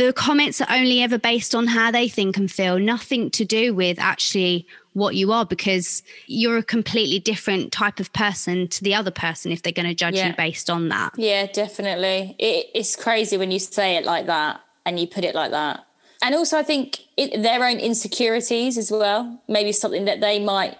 [0.05, 3.73] the comments are only ever based on how they think and feel, nothing to do
[3.73, 8.95] with actually what you are, because you're a completely different type of person to the
[8.95, 10.29] other person if they're going to judge Yeah.
[10.29, 11.13] you based on that.
[11.17, 12.35] Yeah, definitely.
[12.39, 15.85] It, it's crazy when you say it like that and you put it like that.
[16.23, 20.77] And also, I think it, their own insecurities as well, maybe something that they might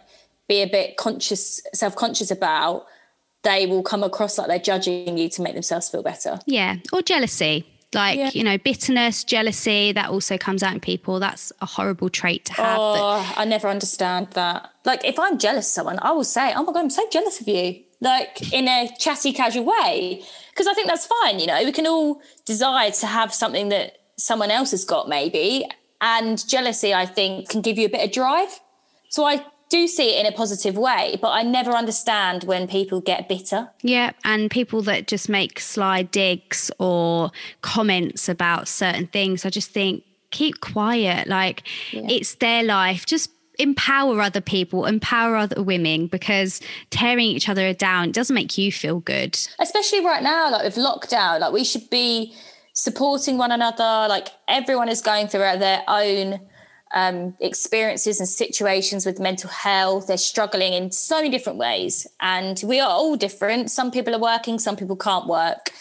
[0.47, 2.86] be a bit conscious, self conscious about,
[3.43, 6.39] they will come across like they're judging you to make themselves feel better.
[6.45, 6.77] Yeah.
[6.91, 7.67] Or jealousy.
[7.93, 8.30] Like, Yeah.
[8.34, 11.19] you know, bitterness, jealousy, that also comes out in people.
[11.19, 12.77] That's a horrible trait to have.
[12.80, 14.69] Oh, I never understand that.
[14.86, 17.41] Like, if I'm jealous of someone, I will say, "Oh my god, I'm so jealous
[17.41, 21.39] of you," like in a chatty, casual way, because I think that's fine.
[21.39, 25.65] You know, we can all desire to have something that someone else has got, maybe,
[25.99, 28.60] and jealousy, I think, can give you a bit of drive.
[29.10, 32.99] So I do see it in a positive way, but I never understand when people
[32.99, 33.69] get bitter.
[33.81, 37.31] Yeah, and people that just make sly digs or
[37.62, 41.27] comments about certain things, I just think keep quiet.
[41.27, 43.05] Like it's their life.
[43.05, 48.71] Just empower other people, empower other women because tearing each other down doesn't make you
[48.71, 49.39] feel good.
[49.60, 52.34] especially right now, like with lockdown, like we should be
[52.73, 54.07] supporting one another.
[54.10, 56.41] Like everyone is going through their own
[56.93, 60.08] um, experiences and situations with mental health.
[60.08, 63.71] They're struggling in so many different ways, and we are all different.
[63.71, 65.71] Some people are working, some people can't work.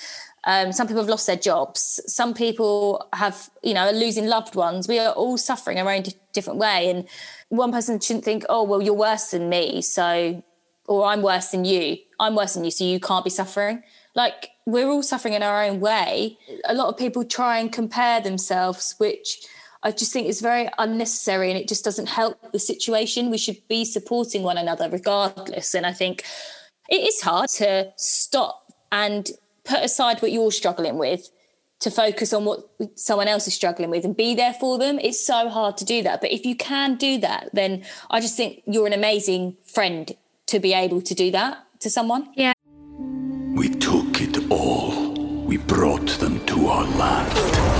[0.44, 2.00] Um, some people have lost their jobs.
[2.06, 4.88] Some people have, you know, are losing loved ones.
[4.88, 6.88] We are all suffering our own di- different way.
[6.88, 7.06] And
[7.50, 9.82] one person shouldn't think, oh, well, you're worse than me.
[9.82, 10.42] So
[10.90, 11.98] or I'm worse than you.
[12.18, 13.84] I'm worse than you, so you can't be suffering.
[14.16, 16.36] Like we're all suffering in our own way.
[16.64, 19.46] A lot of people try and compare themselves, which
[19.82, 23.30] I just think it's very unnecessary and it just doesn't help the situation.
[23.30, 25.74] We should be supporting one another regardless.
[25.74, 26.24] And I think
[26.88, 29.30] it is hard to stop and
[29.64, 31.30] put aside what you're struggling with
[31.80, 34.98] to focus on what someone else is struggling with and be there for them.
[34.98, 36.20] It's so hard to do that.
[36.20, 40.14] But if you can do that, then I just think you're an amazing friend
[40.46, 42.28] to be able to do that to someone.
[42.34, 42.52] Yeah.
[43.54, 45.14] We took it all.
[45.46, 47.79] We brought them to our land.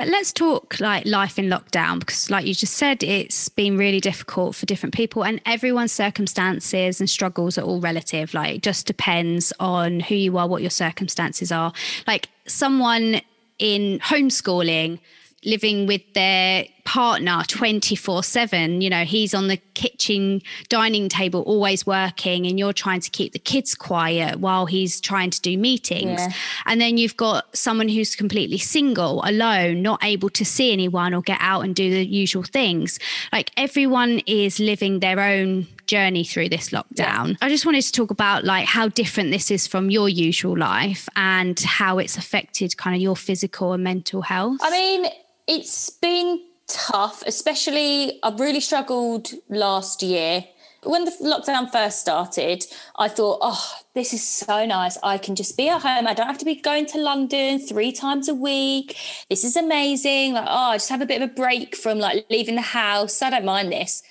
[0.00, 4.00] But let's talk like life in lockdown because, like you just said, it's been really
[4.00, 8.32] difficult for different people, and everyone's circumstances and struggles are all relative.
[8.32, 11.74] Like, it just depends on who you are, what your circumstances are.
[12.06, 13.20] Like, someone
[13.58, 15.00] in homeschooling,
[15.44, 21.86] living with their partner 24 7 you know he's on the kitchen dining table always
[21.86, 26.20] working and you're trying to keep the kids quiet while he's trying to do meetings
[26.20, 26.32] Yeah.
[26.66, 31.22] and then you've got someone who's completely single, alone, not able to see anyone or
[31.22, 32.98] get out and do the usual things.
[33.32, 37.36] Like everyone is living their own journey through this lockdown.
[37.42, 41.08] I just wanted to talk about like how different this is from your usual life
[41.16, 44.58] and how it's affected kind of your physical and mental health.
[44.62, 45.06] I mean,
[45.46, 46.40] it's been
[46.72, 50.44] tough, especially I've really struggled last year
[50.82, 52.64] When the lockdown first started,
[52.96, 54.96] I thought, oh, this is so nice.
[55.02, 56.06] I can just be at home.
[56.06, 58.96] I don't have to be going to London three times a week.
[59.28, 60.32] This is amazing.
[60.32, 63.20] Like, oh, I just have a bit of a break from like leaving the house.
[63.20, 64.02] I don't mind this.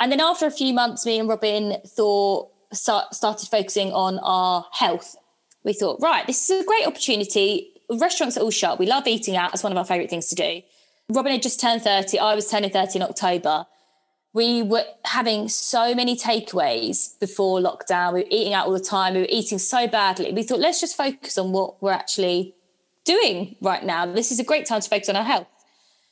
[0.00, 4.66] And then after a few months, me and Robin thought, start, started focusing on our
[4.72, 5.14] health.
[5.62, 7.70] We thought, right, this is a great opportunity.
[7.88, 8.80] Restaurants are all shut.
[8.80, 9.52] We love eating out.
[9.52, 10.62] It's one of our favourite things to do.
[11.10, 12.18] Robin had just turned 30.
[12.18, 13.66] I was turning 30 in October.
[14.32, 18.14] We were having so many takeaways before lockdown.
[18.14, 19.14] We were eating out all the time.
[19.14, 20.32] We were eating so badly.
[20.32, 22.54] We thought, let's just focus on what we're actually
[23.04, 24.06] doing right now.
[24.06, 25.48] This is a great time to focus on our health.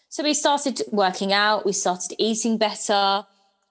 [0.09, 3.24] So we started working out, we started eating better,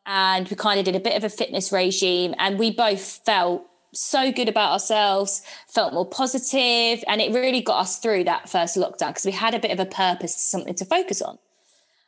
[0.06, 2.34] and we kind of did a bit of a fitness regime.
[2.40, 3.66] And we both felt
[3.98, 8.78] so good about ourselves, felt more positive, and it really got us through that first
[8.78, 11.38] lockdown because we had a bit of a purpose, something to focus on.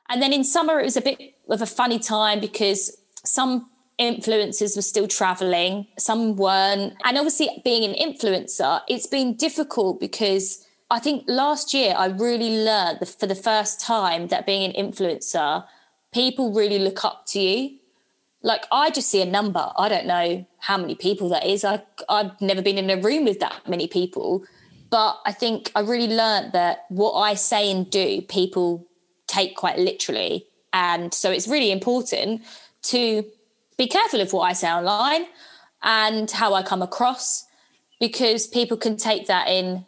[0.10, 3.70] And then in summer, it was a bit of a funny time because some
[4.00, 6.94] influencers were still traveling, some weren't.
[7.04, 12.64] And obviously, being an influencer, it's been difficult because I think last year I really
[12.64, 15.66] learned for the first time that being an influencer,
[16.14, 17.79] people really look up to you
[18.42, 19.72] like I just see a number.
[19.78, 21.64] I don't know how many people that is.
[21.64, 24.44] I I've never been in a room with that many people,
[24.90, 28.88] but I think I really learned that what I say and do, people
[29.28, 32.44] take quite literally, and so it's really important
[32.84, 33.26] to
[33.78, 35.26] be careful of what I say online
[35.84, 37.46] and how I come across
[38.00, 39.86] because people can take that in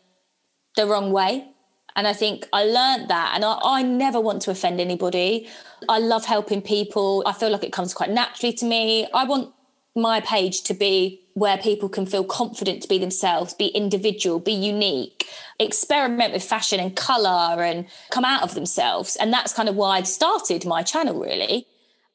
[0.75, 1.50] the wrong way.
[1.95, 5.47] And I think I learned that, and I, I never want to offend anybody.
[5.89, 7.23] I love helping people.
[7.25, 9.07] I feel like it comes quite naturally to me.
[9.13, 9.53] I want
[9.95, 14.53] my page to be where people can feel confident to be themselves, be individual, be
[14.53, 15.27] unique,
[15.59, 19.15] experiment with fashion and color and come out of themselves.
[19.15, 21.67] And that's kind of why I started my channel, really.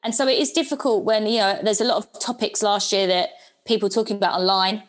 [0.03, 3.07] And so it is difficult when, you know, there's a lot of topics last year
[3.07, 3.29] that
[3.65, 4.83] people talking about online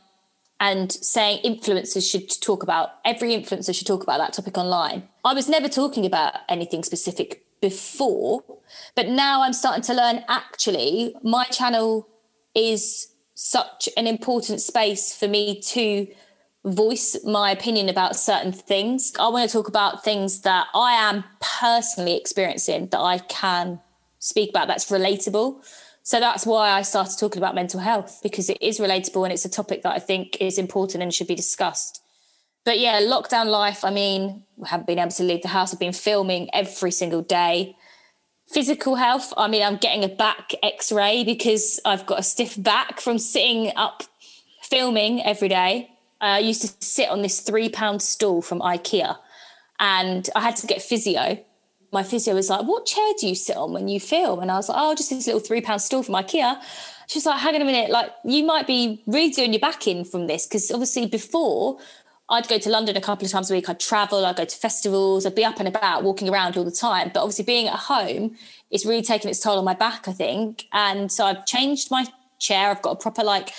[0.60, 5.08] and saying influencers should talk about every influencer should talk about that topic online.
[5.24, 8.42] I was never talking about anything specific before,
[8.94, 12.08] but now I'm starting to learn actually my channel
[12.54, 16.08] is such an important space for me to
[16.64, 19.12] voice my opinion about certain things.
[19.18, 23.80] I want to talk about things that I am personally experiencing that I can
[24.18, 25.64] speak about that's relatable.
[26.08, 29.44] So that's why I started talking about mental health because it is relatable and it's
[29.44, 32.02] a topic that I think is important and should be discussed
[32.68, 33.82] but yeah, lockdown life.
[33.82, 35.72] I mean, we haven't been able to leave the house.
[35.72, 37.74] I've been filming every single day.
[38.46, 39.32] Physical health.
[39.38, 43.18] I mean, I'm getting a back x ray because I've got a stiff back from
[43.18, 44.02] sitting up
[44.60, 45.90] filming every day.
[46.20, 49.16] I used to sit on this three pound stool from IKEA
[49.80, 51.42] and I had to get physio.
[51.92, 54.40] My physio was like, What chair do you sit on when you film?
[54.40, 56.60] And I was like, Oh, just this little three pound stool from IKEA.
[57.06, 60.26] She's like, Hang on a minute, like, you might be really your back in from
[60.26, 61.78] this because obviously before
[62.30, 63.70] I'd go to London a couple of times a week.
[63.70, 66.70] I'd travel, I'd go to festivals, I'd be up and about, walking around all the
[66.70, 67.10] time.
[67.12, 68.36] But obviously, being at home,
[68.70, 70.66] it's really taken its toll on my back, I think.
[70.72, 72.06] And so I've changed my
[72.38, 72.70] chair.
[72.70, 73.50] I've got a proper, like,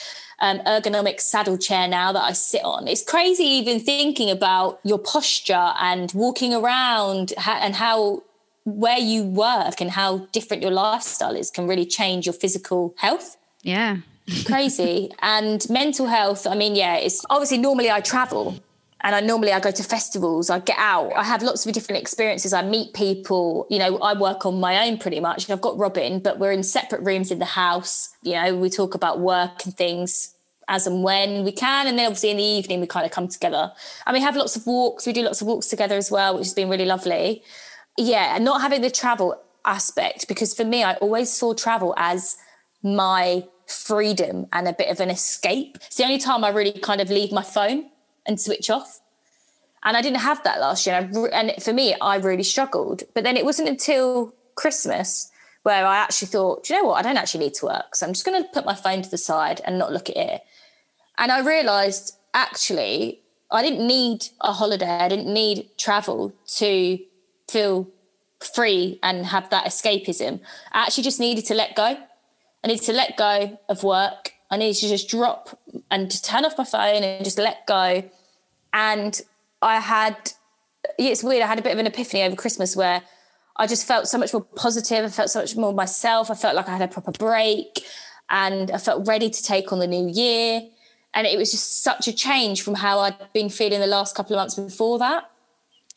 [0.42, 2.88] um, ergonomic saddle chair now that I sit on.
[2.88, 8.24] It's crazy even thinking about your posture and walking around and how
[8.66, 13.38] where you work and how different your lifestyle is can really change your physical health.
[13.64, 13.98] Yeah
[14.46, 15.12] crazy.
[15.22, 18.60] and mental health, I mean, yeah, it's obviously normally I travel
[19.02, 22.02] and I normally I go to festivals, I get out, I have lots of different
[22.02, 22.52] experiences.
[22.52, 25.50] I meet people, you know, I work on my own pretty much.
[25.50, 28.10] I've got Robin, but we're in separate rooms in the house.
[28.24, 30.36] You know, we talk about work and things
[30.68, 31.88] as and when we can.
[31.88, 33.72] And then obviously in the evening we kind of come together.
[34.06, 35.08] And we have lots of walks.
[35.08, 37.42] We do lots of walks together as well, which has been really lovely.
[37.98, 42.38] Yeah, and not having the travel aspect, because for me, I always saw travel as
[42.84, 45.78] my freedom and a bit of an escape.
[45.86, 47.90] It's the only time I really kind of leave my phone
[48.26, 49.00] and switch off.
[49.84, 51.10] And I didn't have that last year.
[51.32, 53.04] And for me, I really struggled.
[53.14, 55.32] But then it wasn't until Christmas
[55.64, 56.98] where I actually thought, you know what?
[56.98, 57.96] I don't actually need to work.
[57.96, 60.18] So I'm just going to put my phone to the side and not look at
[60.18, 60.42] it.
[61.18, 64.86] And I realized actually, I didn't need a holiday.
[64.86, 67.00] I didn't need travel to
[67.50, 67.90] feel
[68.56, 70.40] free and have that escapism.
[70.72, 71.98] I actually just needed to let go.
[72.64, 74.34] I needed to let go of work.
[74.52, 75.60] I needed to just drop
[75.92, 78.04] and just turn off my phone and just let go.
[78.74, 79.22] And
[79.62, 80.34] I had,
[80.98, 83.02] it's weird, I had a bit of an epiphany over Christmas where
[83.56, 85.04] I just felt so much more positive.
[85.06, 86.32] I felt so much more myself.
[86.32, 87.86] I felt like I had a proper break
[88.30, 90.62] and I felt ready to take on the new year.
[91.14, 94.36] And it was just such a change from how I'd been feeling the last couple
[94.36, 95.30] of months before that.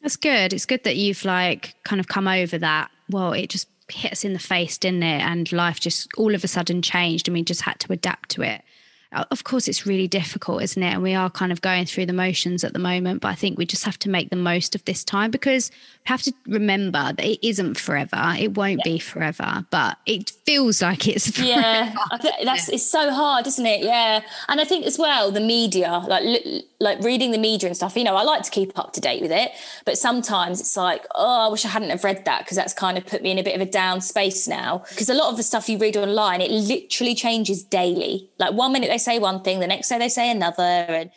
[0.01, 0.53] That's good.
[0.53, 2.91] It's good that you've like kind of come over that.
[3.11, 5.21] Well, it just hit us in the face, didn't it?
[5.21, 8.43] And life just all of a sudden changed and we just had to adapt to
[8.43, 8.63] it
[9.13, 10.95] Uh, of course it's really difficult isn't it?
[10.95, 13.59] And we are kind of going through the motions at the moment but i think
[13.59, 17.13] we just have to make the most of this time because we have to remember
[17.13, 18.35] that it isn't forever.
[18.39, 18.93] It won't yeah.
[18.93, 21.51] be forever but it feels like it's forever.
[21.51, 21.95] yeah.
[22.45, 23.83] That's it's so hard isn't it?
[23.83, 24.23] Yeah.
[24.49, 26.23] And i think as well the media like
[26.83, 29.23] like reading the media and stuff you know i like to keep up to date
[29.23, 29.53] with it
[29.85, 32.99] but sometimes it's like oh i wish i hadn't have read that because that's kind
[32.99, 35.37] of put me in a bit of a down space now because a lot of
[35.37, 39.43] the stuff you read online it literally changes daily like one minute they say one
[39.43, 40.63] thing, the next day they say another.
[40.63, 41.11] And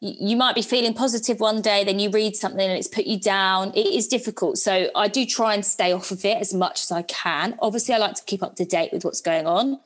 [0.00, 3.20] you might be feeling positive one day, then you read something and it's put you
[3.20, 3.72] down.
[3.74, 4.58] It is difficult.
[4.58, 7.56] So I do try and stay off of it as much as I can.
[7.60, 9.78] Obviously, I like to keep up to date with what's going on,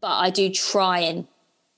[0.00, 1.26] but I do try and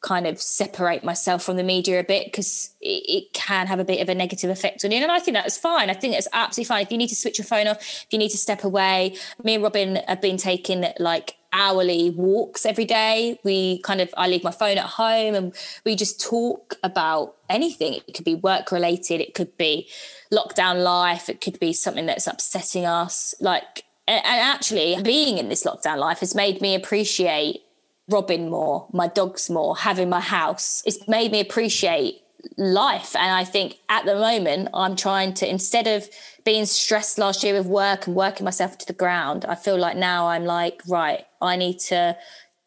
[0.04, 3.84] kind of separate myself from the media a bit because it, it, can have a
[3.84, 4.98] bit of a negative effect on you.
[4.98, 5.88] And I think that's fine.
[5.88, 6.82] I think that's absolutely fine.
[6.82, 9.54] If you need to switch your phone off, if you need to step away, me
[9.54, 13.40] and Robin have been taking like hourly walks every day.
[13.44, 15.54] We kind of, I leave my phone at home and
[15.86, 17.94] we just talk about anything.
[18.06, 19.88] It could be work related, it could be
[20.30, 23.34] lockdown life, it could be something that's upsetting us.
[23.40, 27.62] Like, and actually, being in this lockdown life has made me appreciate
[28.08, 30.82] Robin more, my dogs more, having my house.
[30.84, 32.20] It's made me appreciate
[32.56, 33.16] life.
[33.16, 36.08] And I think at the moment, I'm trying to, instead of
[36.44, 39.96] being stressed last year with work and working myself to the ground, I feel like
[39.96, 42.16] now I'm like, right, I need to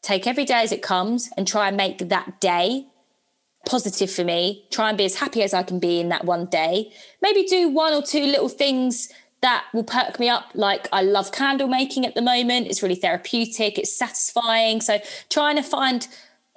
[0.02, 2.88] take every day as it comes and try and make that day
[3.68, 4.66] positive for me.
[4.72, 6.92] Try and be as happy as I can be in that one day.
[7.22, 9.10] Maybe do one or two little things
[9.42, 10.52] that will perk me up.
[10.54, 12.68] Like I love candle making at the moment.
[12.68, 14.82] It's really therapeutic, it's satisfying.
[14.82, 16.08] So trying to find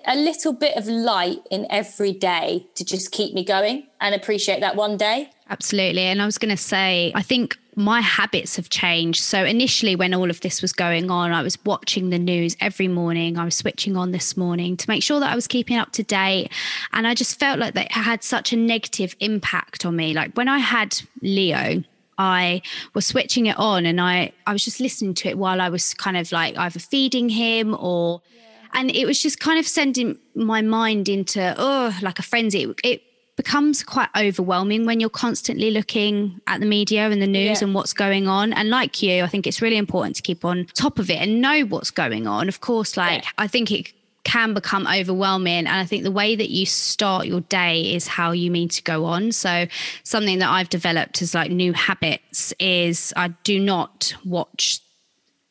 [0.07, 4.61] a little bit of light in every day to just keep me going and appreciate
[4.61, 5.31] that one day.
[5.51, 6.03] Absolutely.
[6.03, 9.20] And I was going to say, I think my habits have changed.
[9.20, 12.89] So initially, when all of this was going on, I was watching the news every
[12.89, 13.37] morning.
[13.37, 16.03] I was switching on this morning to make sure that I was keeping up to
[16.03, 16.51] date.
[16.93, 20.14] And I just felt like that had such a negative impact on me.
[20.14, 21.83] Like when I had Leo,
[22.21, 22.61] I
[22.93, 25.95] was switching it on and I, I was just listening to it while I was
[25.95, 28.43] kind of like either feeding him or, yeah.
[28.75, 32.64] and it was just kind of sending my mind into, oh, like a frenzy.
[32.64, 33.03] It, it
[33.37, 37.66] becomes quite overwhelming when you're constantly looking at the media and the news yeah.
[37.66, 38.53] and what's going on.
[38.53, 41.41] And like you, I think it's really important to keep on top of it and
[41.41, 42.49] know what's going on.
[42.49, 43.31] Of course, like yeah.
[43.39, 43.93] I think it
[44.25, 45.66] can become overwhelming.
[45.66, 48.83] And I think the way that you start your day is how you mean to
[48.83, 49.33] go on.
[49.33, 49.66] So,
[50.03, 54.81] something that I've developed as like new habits is I do not watch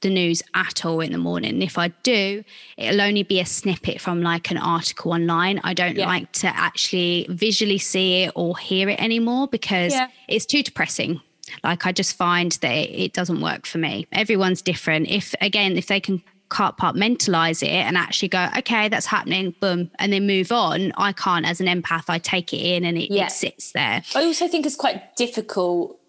[0.01, 1.61] the news at all in the morning.
[1.61, 2.43] If I do,
[2.77, 5.59] it'll only be a snippet from like an article online.
[5.63, 6.05] I don't yeah.
[6.05, 10.07] like to actually visually see it or hear it anymore because yeah.
[10.27, 11.21] it's too depressing.
[11.63, 14.07] Like I just find that it, it doesn't work for me.
[14.11, 15.09] Everyone's different.
[15.09, 20.11] If again, if they can compartmentalize it and actually go, okay, that's happening, boom, and
[20.11, 20.91] then move on.
[20.97, 23.27] I can't, as an empath, I take it in and it, yeah.
[23.27, 24.03] it sits there.
[24.15, 25.99] I also think it's quite difficult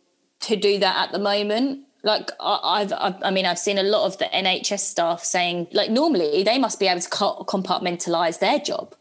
[0.40, 1.80] to do that at the moment.
[2.02, 5.90] Like I've, I've, I mean, I've seen a lot of the NHS staff saying, like,
[5.90, 8.94] normally they must be able to compartmentalize their job,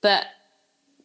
[0.00, 0.26] but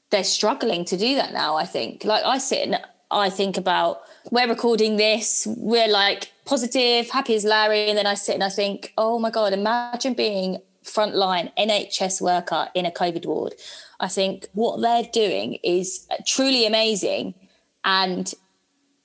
[0.09, 1.55] they're struggling to do that now.
[1.55, 2.03] I think.
[2.03, 2.79] Like I sit and
[3.11, 4.01] I think about
[4.31, 7.89] we're recording this, we're like positive, happy as Larry.
[7.89, 12.69] And then I sit and I think, oh my God, imagine being frontline NHS worker
[12.73, 13.55] in a COVID ward.
[13.99, 17.33] I think what they're doing is truly amazing.
[17.83, 18.33] And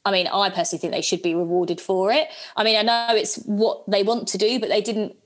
[0.05, 2.29] I mean, I personally think they should be rewarded for it.
[2.57, 5.17] I mean, I know it's what they want to do, but they didn't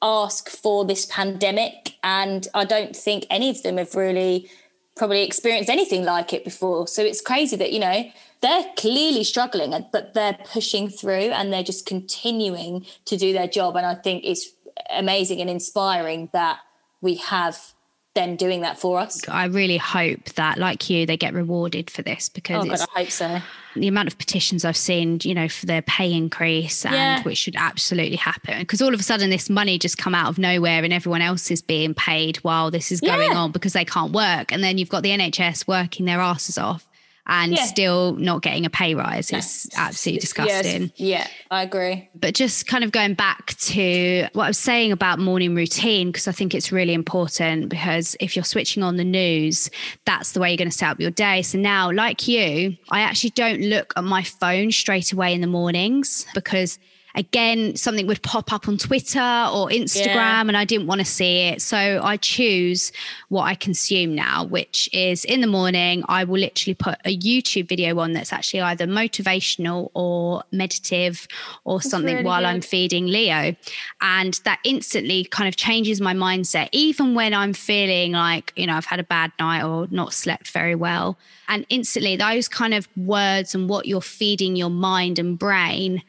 [0.00, 1.94] ask for this pandemic.
[2.02, 4.50] And I don't think any of them have really
[4.96, 6.86] probably experienced anything like it before.
[6.86, 11.62] So it's crazy that, you know, they're clearly struggling, but they're pushing through and they're
[11.62, 13.76] just continuing to do their job.
[13.76, 14.50] And I think it's
[14.90, 16.60] amazing and inspiring that
[17.00, 17.73] we have
[18.14, 19.28] them doing that for us.
[19.28, 23.00] I really hope that, like you, they get rewarded for this because oh, God, I
[23.00, 23.38] hope so.
[23.76, 27.22] The amount of petitions I've seen, you know, for their pay increase and yeah.
[27.22, 30.38] which should absolutely happen because all of a sudden this money just come out of
[30.38, 33.36] nowhere and everyone else is being paid while this is going yeah.
[33.36, 34.52] on because they can't work.
[34.52, 36.86] And then you've got the NHS working their asses off
[37.26, 37.64] and yeah.
[37.64, 39.30] still not getting a pay rise.
[39.30, 40.92] It's absolutely disgusting.
[40.96, 40.98] Yes.
[40.98, 42.08] Yeah, I agree.
[42.14, 46.28] But just kind of going back to what I was saying about morning routine, because
[46.28, 49.70] I think it's really important because if you're switching on the news,
[50.04, 51.42] that's the way you're going to set up your day.
[51.42, 55.46] So now, like you, I actually don't look at my phone straight away in the
[55.46, 56.78] mornings because
[57.14, 60.40] again, something would pop up on Twitter or Instagram yeah.
[60.40, 61.62] and I didn't want to see it.
[61.62, 62.92] So I choose
[63.28, 67.68] what I consume now, which is in the morning, I will literally put a YouTube
[67.68, 71.28] video on that's actually either motivational or meditative
[71.64, 72.48] or that's something really while good.
[72.48, 73.54] I'm feeding Leo.
[74.00, 78.74] And that instantly kind of changes my mindset, even when I'm feeling like, you know,
[78.74, 81.16] I've had a bad night or not slept very well.
[81.48, 86.02] And instantly, those kind of words and what you're feeding your mind and brain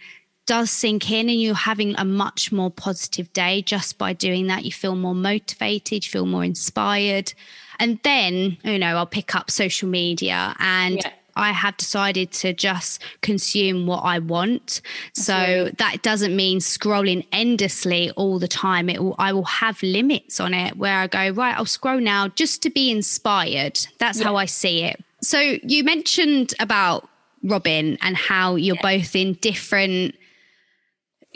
[0.45, 4.65] does sink in and you're having a much more positive day just by doing that.
[4.65, 7.33] You feel more motivated, you feel more inspired.
[7.79, 11.11] And then, you know, I'll pick up social media and yeah.
[11.35, 14.81] I have decided to just consume what I want.
[15.13, 18.89] So that doesn't mean scrolling endlessly all the time.
[18.89, 22.29] It will, I will have limits on it where I go, right, I'll scroll now
[22.29, 23.79] just to be inspired.
[23.97, 24.25] That's yeah.
[24.25, 25.03] how I see it.
[25.21, 27.09] So you mentioned about
[27.43, 28.97] Robin and how you're yeah.
[28.97, 30.15] both in different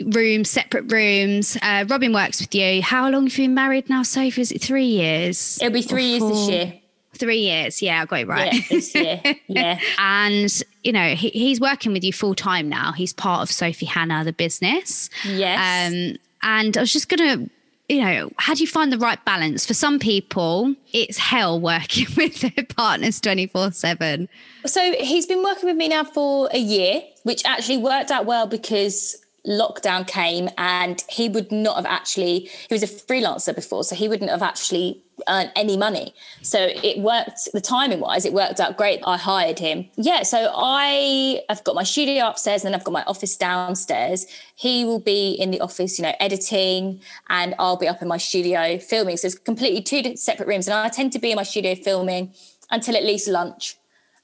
[0.06, 1.56] rooms, separate rooms.
[1.62, 2.82] Uh, Robin works with you.
[2.82, 4.40] How long have you been married now, Sophie?
[4.40, 5.58] Is it three years?
[5.60, 6.74] It'll be three years this year.
[7.14, 8.52] Three years, yeah, I got it right.
[8.52, 9.80] Yeah, this year, yeah.
[9.98, 12.92] and you know, he, he's working with you full time now.
[12.92, 15.10] He's part of Sophie Hannah, the business.
[15.26, 15.92] Yes.
[15.92, 17.46] Um, and I was just gonna
[17.90, 19.66] you know, how do you find the right balance?
[19.66, 24.28] For some people, it's hell working with their partners 24 7.
[24.64, 28.46] So he's been working with me now for a year, which actually worked out well
[28.46, 29.16] because
[29.46, 34.08] lockdown came and he would not have actually he was a freelancer before so he
[34.08, 36.14] wouldn't have actually earned any money.
[36.40, 39.88] So it worked the timing wise it worked out great i hired him.
[39.96, 44.26] Yeah so i have got my studio upstairs and then i've got my office downstairs.
[44.54, 48.18] He will be in the office you know editing and i'll be up in my
[48.18, 49.16] studio filming.
[49.16, 52.34] So it's completely two separate rooms and i tend to be in my studio filming
[52.70, 53.76] until at least lunch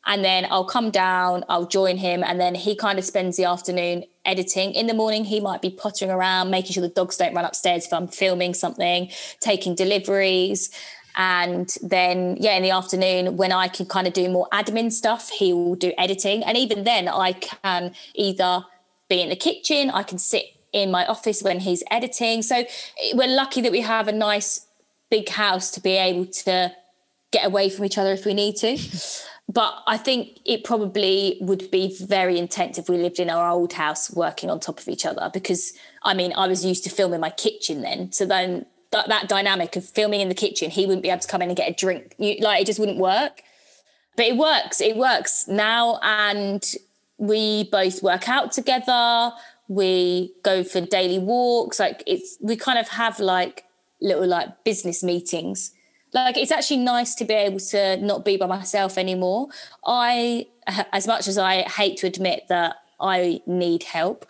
[0.06, 3.44] and then I'll come down, I'll join him, and then he kind of spends the
[3.44, 4.72] afternoon editing.
[4.72, 7.86] In the morning, he might be pottering around, making sure the dogs don't run upstairs
[7.86, 10.70] if I'm filming something, taking deliveries.
[11.16, 15.30] And then, yeah, in the afternoon, when I can kind of do more admin stuff,
[15.30, 16.44] he will do editing.
[16.44, 18.64] And even then, I can either
[19.08, 22.42] be in the kitchen, I can sit in my office when he's editing.
[22.42, 24.66] So eh, we're lucky that we have a nice
[25.10, 26.72] big house to be able to
[27.32, 28.78] get away from each other if we need to.
[29.48, 33.74] But I think it probably would be very intense if we lived in our old
[33.74, 35.72] house working on top of each other because
[36.02, 38.10] I mean I was used to filming my kitchen then.
[38.12, 41.28] So then that, that dynamic of filming in the kitchen he wouldn't be able to
[41.28, 42.16] come in and get a drink.
[42.18, 43.42] You, like it just wouldn't work.
[44.16, 46.64] But it works it works now and
[47.18, 49.30] we both work out together.
[49.68, 53.62] We go for daily walks like it's we kind of have like
[54.00, 55.70] little like business meetings
[56.12, 59.48] like it's actually nice to be able to not be by myself anymore.
[59.84, 60.46] I
[60.92, 64.26] as much as i hate to admit that i need help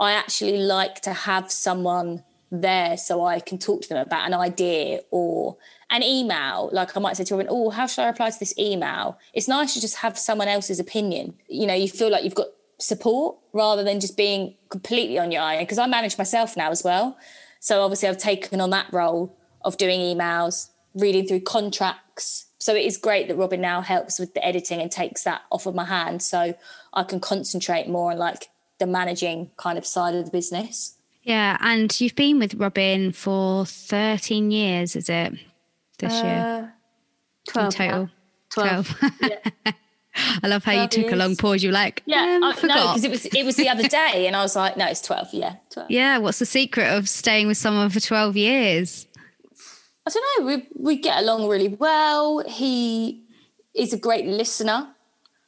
[0.00, 4.34] i actually like to have someone there so i can talk to them about an
[4.34, 5.56] idea or
[5.90, 6.68] an email.
[6.72, 9.18] Like i might say to Robin, oh how should i reply to this email?
[9.32, 11.34] It's nice to just have someone else's opinion.
[11.48, 12.48] You know you feel like you've got
[12.78, 16.84] support rather than just being completely on your own because i manage myself now as
[16.84, 17.18] well.
[17.60, 22.46] So obviously i've taken on that role of doing emails reading through contracts.
[22.58, 25.66] So it is great that Robin now helps with the editing and takes that off
[25.66, 26.54] of my hands so
[26.92, 30.96] I can concentrate more on like the managing kind of side of the business.
[31.22, 35.34] Yeah, and you've been with Robin for 13 years, is it?
[35.98, 36.74] This uh, year?
[37.50, 38.10] 12 In total.
[38.50, 38.98] 12.
[38.98, 39.12] 12.
[39.20, 39.72] Yeah.
[40.42, 41.12] I love how you took years.
[41.12, 41.62] a long pause.
[41.62, 44.26] You were like, yeah, um, I, no, because it was it was the other day,
[44.26, 45.28] and I was like, no, it's twelve.
[45.32, 45.90] Yeah, twelve.
[45.90, 49.06] Yeah, what's the secret of staying with someone for twelve years?
[50.08, 50.46] I don't know.
[50.46, 52.42] We we get along really well.
[52.48, 53.24] He
[53.74, 54.88] is a great listener.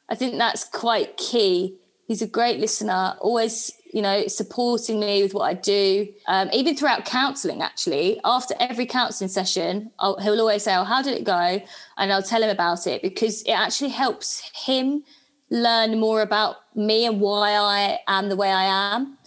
[0.07, 1.79] I think that's quite key.
[2.07, 3.15] He's a great listener.
[3.21, 6.07] Always, you know, supporting me with what I do.
[6.27, 11.01] Um, even throughout counselling, actually, after every counselling session, I'll, he'll always say, "Oh, how
[11.01, 11.59] did it go?"
[11.97, 15.03] And I'll tell him about it because it actually helps him
[15.49, 19.17] learn more about me and why I am the way I am.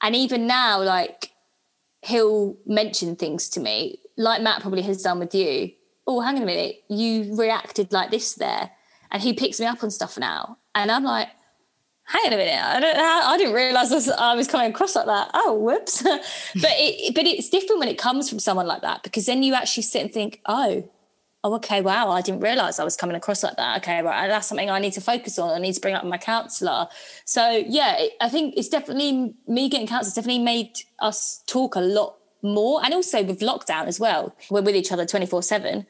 [0.00, 1.32] And even now, like
[2.02, 5.72] he'll mention things to me like Matt probably has done with you.
[6.06, 8.70] Oh, hang on a minute, you reacted like this there,
[9.10, 11.28] and he picks me up on stuff now, and I'm like,
[12.04, 14.94] hang on a minute, I don't, I didn't realize I was, I was coming across
[14.94, 15.30] like that.
[15.34, 16.02] Oh, whoops!
[16.02, 16.20] but
[16.54, 19.82] it, but it's different when it comes from someone like that because then you actually
[19.82, 20.88] sit and think, oh,
[21.46, 23.78] oh, okay, wow, I didn't realize I was coming across like that.
[23.78, 25.50] Okay, right, that's something I need to focus on.
[25.50, 26.88] I need to bring up my counselor.
[27.24, 32.16] So yeah, I think it's definitely me getting counselors definitely made us talk a lot
[32.42, 35.86] more and also with lockdown as well we're with each other 24 7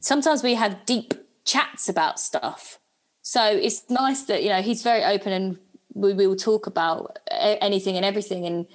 [0.00, 1.14] sometimes we have deep
[1.44, 2.78] chats about stuff
[3.22, 5.58] so it's nice that you know he's very open and
[5.94, 8.66] we, we will talk about anything and everything and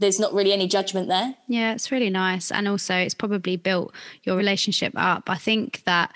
[0.00, 1.34] there's not really any judgment there.
[1.46, 2.50] Yeah, it's really nice.
[2.50, 5.28] And also, it's probably built your relationship up.
[5.28, 6.14] I think that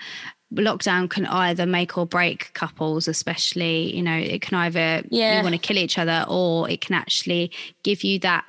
[0.53, 5.37] lockdown can either make or break couples, especially, you know, it can either Yeah.
[5.37, 7.51] you want to kill each other or it can actually
[7.83, 8.45] give you that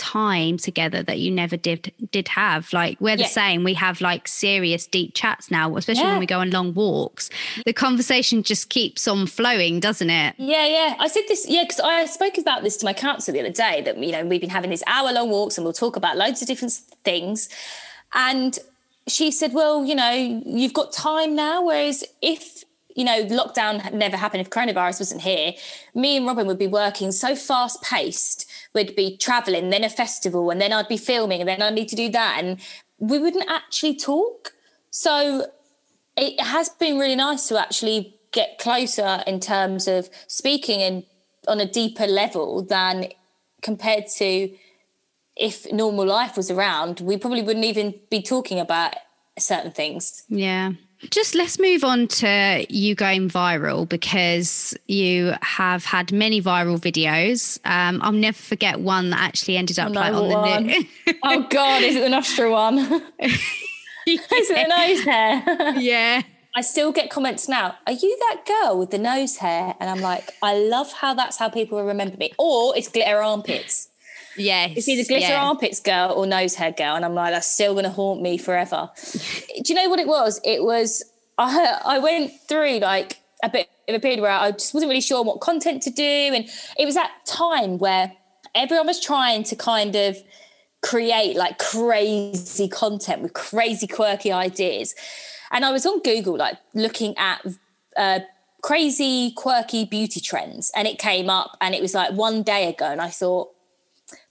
[0.00, 3.28] time together that you never did did have like we're the Yeah.
[3.42, 6.10] same we have like serious deep chats now especially Yeah.
[6.12, 7.28] when we go on long walks
[7.66, 10.94] the conversation just keeps on flowing doesn't it Yeah, yeah.
[10.98, 13.82] I said this, yeah, because I spoke about this to my counsellor the other day
[13.82, 16.40] that, you know, we've been having these hour long walks and we'll talk about loads
[16.42, 16.72] of different
[17.04, 17.48] things.
[18.14, 18.58] And
[19.06, 20.12] she said, well, you know,
[20.44, 21.64] you've got time now.
[21.64, 22.64] Whereas if,
[22.96, 25.52] you know, lockdown had never happened, if coronavirus wasn't here,
[25.94, 28.49] me and Robin would be working so fast paced.
[28.74, 31.88] We'd be traveling, then a festival, and then I'd be filming, and then I'd need
[31.88, 32.36] to do that.
[32.38, 32.60] And
[32.98, 34.52] we wouldn't actually talk.
[34.90, 35.46] So
[36.16, 41.04] it has been really nice to actually get closer in terms of speaking and
[41.48, 43.08] on a deeper level than
[43.62, 44.50] compared to
[45.36, 48.94] if normal life was around we probably wouldn't even be talking about
[49.38, 50.72] certain things Yeah.
[51.08, 57.58] Just let's move on to you going viral because you have had many viral videos.
[57.64, 60.84] Um, I'll never forget one that actually ended up like on the news.
[61.22, 62.78] oh god is it the nostril one
[63.18, 63.40] is
[64.06, 66.22] it the nose hair yeah.
[66.54, 67.76] I still get comments now.
[67.86, 69.76] Are you that girl with the nose hair?
[69.78, 72.32] And I'm like, I love how that's how people will remember me.
[72.38, 73.89] Or it's glitter armpits.
[74.36, 74.72] Yes.
[74.76, 75.44] It's either glitter yeah.
[75.44, 78.38] armpits girl or nose hair girl, and I'm like, that's still going to haunt me
[78.38, 78.90] forever.
[79.02, 80.40] Do you know what it was?
[80.44, 81.02] It was
[81.38, 85.00] I I went through like a bit of a period where I just wasn't really
[85.00, 88.12] sure what content to do, and it was that time where
[88.54, 90.16] everyone was trying to kind of
[90.82, 94.94] create like crazy content with crazy quirky ideas,
[95.50, 97.44] and I was on Google like looking at.
[97.96, 98.20] Uh,
[98.62, 102.84] crazy quirky beauty trends and it came up and it was like one day ago
[102.84, 103.48] and i thought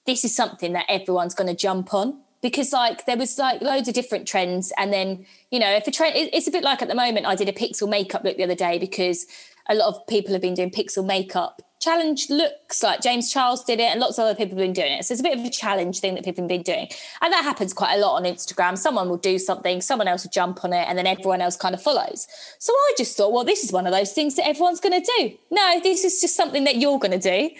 [0.10, 3.88] this is something that everyone's going to jump on because like there was like loads
[3.88, 6.88] of different trends and then you know if a trend it's a bit like at
[6.88, 9.28] the moment i did a pixel makeup look the other day because
[9.70, 13.80] a lot of people have been doing pixel makeup challenge looks like james charles did
[13.80, 15.06] it and lots of other people have been doing it.
[15.06, 16.90] So it's a bit of a challenge thing that people have been doing.
[17.22, 18.78] And that happens quite a lot on instagram.
[18.78, 21.74] Someone will do something someone else will jump on it and then everyone else kind
[21.74, 22.28] of follows.
[22.58, 25.12] So i just thought well this is one of those things that everyone's going to
[25.18, 25.38] do.
[25.52, 27.56] No this is just something that you're going to do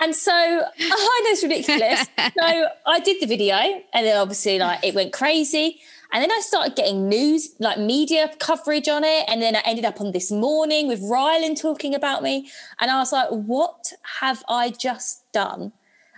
[0.00, 2.06] and so I know it's ridiculous.
[2.18, 5.80] so I did the video and then obviously like it went crazy.
[6.12, 9.24] And then I started getting news, like media coverage on it.
[9.28, 12.48] And then I ended up on this morning with Rylan talking about me.
[12.78, 15.72] And I was like, what have I just done?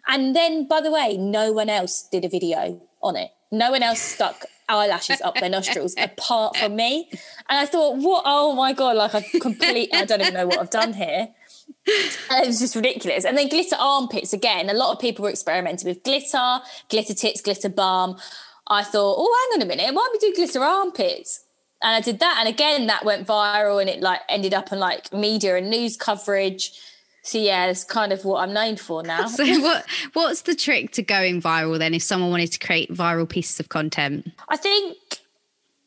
[0.07, 3.31] And then, by the way, no one else did a video on it.
[3.51, 7.09] No one else stuck eyelashes up their nostrils apart from me.
[7.49, 8.23] And I thought, what?
[8.27, 11.29] Oh my God, like I complete, I don't even know what I've done here.
[11.87, 13.25] It was just ridiculous.
[13.25, 14.69] And then glitter armpits again.
[14.69, 18.19] A lot of people were experimenting with glitter, glitter tits, glitter balm.
[18.69, 21.45] I thought, oh, hang on a minute, why don't we do glitter armpits?
[21.83, 24.79] And I did that, and again, that went viral, and it like ended up on
[24.79, 26.73] like media and news coverage.
[27.23, 29.27] So yeah, it's kind of what I'm known for now.
[29.27, 29.85] So what
[30.15, 33.69] what's the trick to going viral then if someone wanted to create viral pieces of
[33.69, 34.33] content?
[34.49, 34.97] I think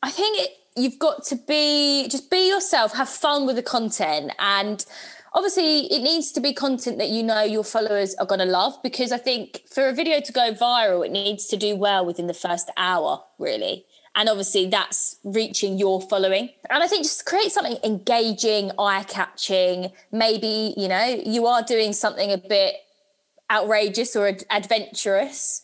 [0.02, 4.32] I think it, you've got to be just be yourself, have fun with the content,
[4.38, 4.84] and
[5.32, 8.74] obviously it needs to be content that you know your followers are going to love.
[8.82, 12.26] Because I think for a video to go viral, it needs to do well within
[12.26, 13.84] the first hour, really.
[14.16, 16.50] And obviously that's reaching your following.
[16.68, 19.92] And I think just create something engaging, eye catching.
[20.10, 22.74] Maybe you know you are doing something a bit
[23.50, 25.62] outrageous or ad- adventurous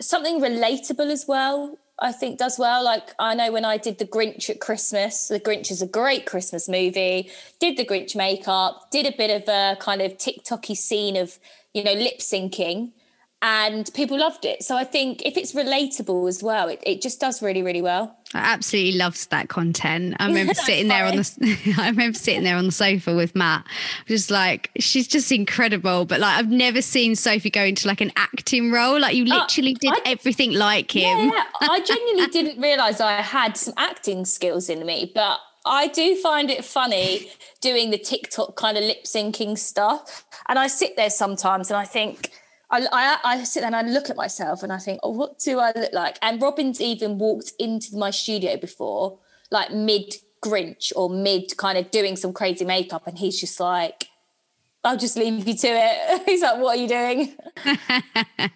[0.00, 2.84] something relatable as well i think does well.
[2.84, 6.26] Like i know when i did the grinch at christmas the grinch is a great
[6.26, 7.30] christmas movie.
[7.60, 11.38] Did the grinch makeup did a bit of a kind of tiktoky scene of
[11.74, 12.92] you know lip syncing
[13.40, 17.20] and people loved it so i think if it's relatable as well it, it just
[17.20, 20.16] does really really well I absolutely loved that content.
[20.18, 23.64] I remember sitting there on the I remember sitting there on the sofa with Matt.
[24.06, 26.04] Just like she's just incredible.
[26.04, 29.00] But like I've never seen Sophie go into like an acting role.
[29.00, 31.30] Like you uh, literally did I- everything like him.
[31.30, 36.14] Yeah, I genuinely didn't realise I had some acting skills in me, but I do
[36.16, 37.30] find it funny
[37.60, 40.26] doing the TikTok kind of lip syncing stuff.
[40.48, 42.30] And I sit there sometimes and I think,
[42.70, 45.38] I, I, I sit there and I look at myself and I think, oh, what
[45.38, 46.18] do I look like?
[46.20, 49.18] And Robin's even walked into my studio before,
[49.50, 50.14] like mid
[50.44, 53.06] Grinch or mid kind of doing some crazy makeup.
[53.06, 54.08] And he's just like,
[54.84, 56.22] I'll just leave you to it.
[56.26, 57.34] He's like, what are you doing?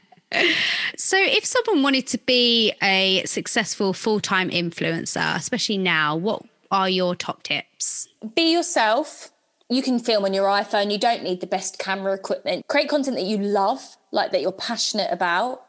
[0.96, 7.14] So if someone wanted to be a successful full-time influencer, especially now, what are your
[7.14, 8.08] top tips?
[8.34, 9.30] be yourself
[9.72, 10.92] you can film on your iPhone.
[10.92, 12.66] You don't need the best camera equipment.
[12.68, 15.62] Create content that you love, like that you're passionate about.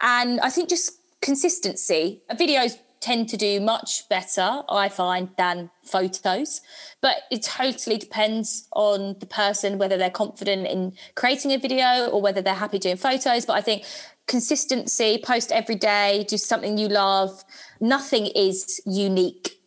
[0.00, 2.22] And I think just consistency.
[2.32, 6.60] Videos tend to do much better, I find, than photos.
[7.00, 12.22] But it totally depends on the person, whether they're confident in creating a video or
[12.22, 13.44] whether they're happy doing photos.
[13.44, 13.84] But I think
[14.28, 17.44] consistency, post every day, do something you love.
[17.80, 19.60] Nothing is unique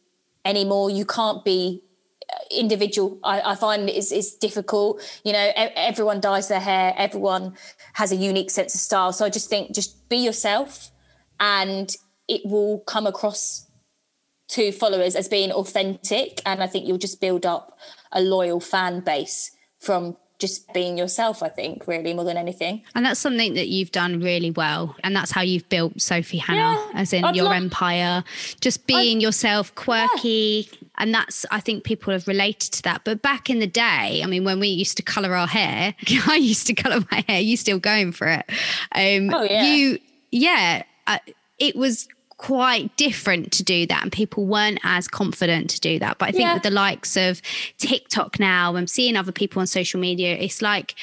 [0.45, 0.89] anymore.
[0.89, 1.83] You can't be
[2.51, 7.55] individual I, I, find it's, it's difficult you know everyone dyes their hair everyone
[7.93, 10.91] has a unique sense of style so i just think just be yourself
[11.39, 11.95] and
[12.27, 13.67] it will come across
[14.49, 17.77] to followers as being authentic and i think you'll just build up
[18.11, 22.83] a loyal fan base from just being yourself, I think, really more than anything.
[22.93, 24.95] And that's something that you've done really well.
[25.03, 28.23] And that's how you've built Sophie Hannah, yeah, as in I've your empire,
[28.59, 30.69] just being I've, yourself, quirky.
[30.69, 30.84] Yeah.
[30.97, 33.01] And that's, I think people have related to that.
[33.03, 35.95] But back in the day, I mean, when we used to colour our hair,
[36.27, 38.45] I used to colour my hair, you still going for it.
[38.91, 39.63] Um, oh, yeah.
[39.65, 39.99] You,
[40.31, 41.19] yeah, uh,
[41.59, 46.17] it was quite different to do that and people weren't as confident to do that
[46.17, 46.53] but i think yeah.
[46.53, 47.41] with the likes of
[47.77, 50.95] tiktok now and seeing other people on social media it's like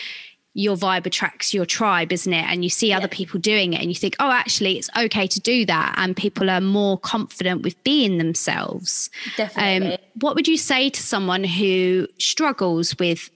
[0.55, 2.45] your vibe attracts your tribe isn't it?
[2.45, 2.99] And you see yeah.
[2.99, 6.17] other people doing it and you think oh actually it's okay to do that and
[6.17, 9.11] people are more confident with being themselves.
[9.37, 9.95] Definitely.
[9.95, 13.31] um, what would you say to someone who struggles with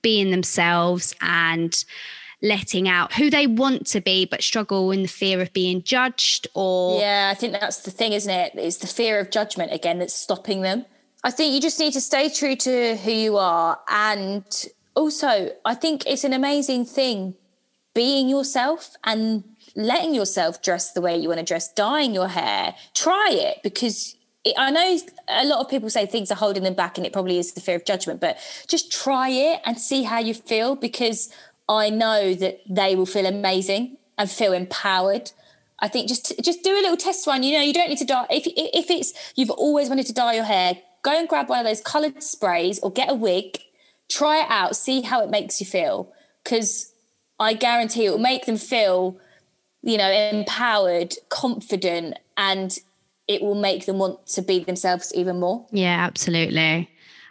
[0.00, 1.84] being themselves and
[2.42, 6.48] letting out who they want to be but struggle in the fear of being judged
[6.54, 8.52] or yeah i think that's the thing isn't it?
[8.56, 10.86] It's the fear of judgment again that's stopping them.
[11.24, 14.44] I think you just need to stay true to who you are and
[14.94, 17.34] also i think it's an amazing thing
[17.94, 19.44] being yourself and
[19.76, 24.16] letting yourself dress the way you want to dress dyeing your hair try it because
[24.44, 27.12] it, I know a lot of people say things are holding them back, and it
[27.12, 30.74] probably is the fear of judgment, but just try it and see how you feel
[30.74, 31.32] because
[31.68, 35.30] I know that they will feel amazing and feel empowered.
[35.78, 37.42] I think just just do a little test run.
[37.42, 40.34] You know, you don't need to dye if if it's you've always wanted to dye
[40.34, 40.78] your hair.
[41.02, 43.58] Go and grab one of those coloured sprays or get a wig.
[44.10, 44.76] Try it out.
[44.76, 46.12] See how it makes you feel.
[46.42, 46.92] Because
[47.38, 49.18] I guarantee it will make them feel,
[49.82, 52.76] you know, empowered, confident, and
[53.28, 55.66] it will make them want to be themselves even more.
[55.70, 56.90] Yeah, absolutely.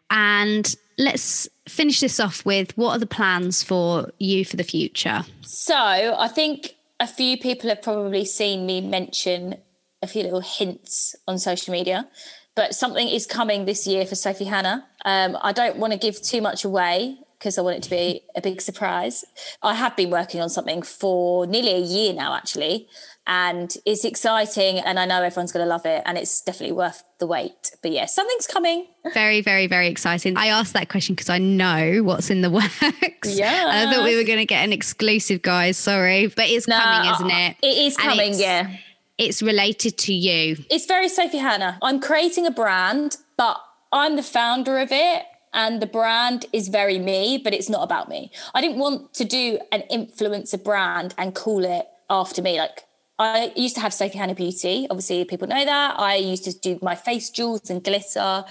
[0.09, 5.23] And let's finish this off with what are the plans for you for the future?
[5.41, 9.55] So, I think a few people have probably seen me mention
[10.01, 12.07] a few little hints on social media,
[12.55, 14.85] but something is coming this year for Sophie Hannah.
[15.05, 18.21] Um, I don't want to give too much away because I want it to be
[18.35, 19.25] a big surprise.
[19.63, 22.87] I have been working on something for nearly a year now, actually
[23.27, 27.03] and it's exciting and I know everyone's going to love it and it's definitely worth
[27.19, 27.71] the wait.
[27.81, 28.87] But yeah, something's coming.
[29.13, 30.37] Very, very, very exciting.
[30.37, 33.37] I asked that question because I know what's in the works.
[33.37, 33.67] Yeah.
[33.69, 35.77] I thought we were going to get an exclusive, guys.
[35.77, 37.57] Sorry, but it's no, coming, isn't it?
[37.61, 38.75] It is coming, yeah.
[39.21, 40.57] It's related to you.
[40.71, 41.77] It's very Sophie Hannah.
[41.83, 43.61] I'm creating a brand, but
[43.91, 48.09] I'm the founder of it and the brand is very me, but it's not about
[48.09, 48.31] me.
[48.55, 52.57] I didn't want to do an influencer brand and call it after me.
[52.57, 52.85] Like
[53.19, 54.87] I used to have Sophie Hannah Beauty.
[54.89, 55.99] Obviously, people know that.
[55.99, 58.43] I used to do my face jewels and glitter,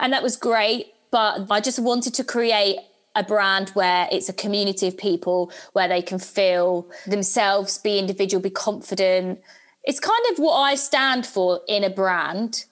[0.00, 0.86] and that was great.
[1.10, 2.78] But I just wanted to create
[3.14, 8.42] a brand where it's a community of people where they can feel themselves, be individual,
[8.42, 9.40] be confident.
[9.84, 12.64] It's kind of what I stand for in a brand.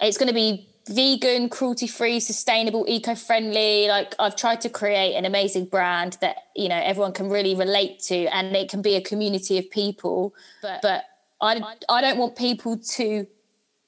[0.00, 3.88] It's going to be vegan, cruelty free, sustainable, eco friendly.
[3.88, 8.00] Like I've tried to create an amazing brand that you know everyone can really relate
[8.04, 10.34] to, and it can be a community of people.
[10.62, 11.04] But but
[11.40, 13.26] I I don't want people to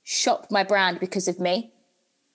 [0.03, 1.73] shop my brand because of me.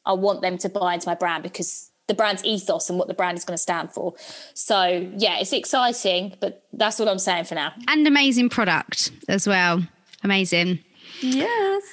[0.06, 3.14] I want them to buy into my brand because the brand's ethos and what the
[3.14, 4.14] brand is going to stand for.
[4.54, 7.74] So yeah, it's exciting, but that's what I'm saying for now.
[7.88, 9.84] And amazing product as well.
[10.24, 10.80] Amazing.
[11.22, 11.84] Yes.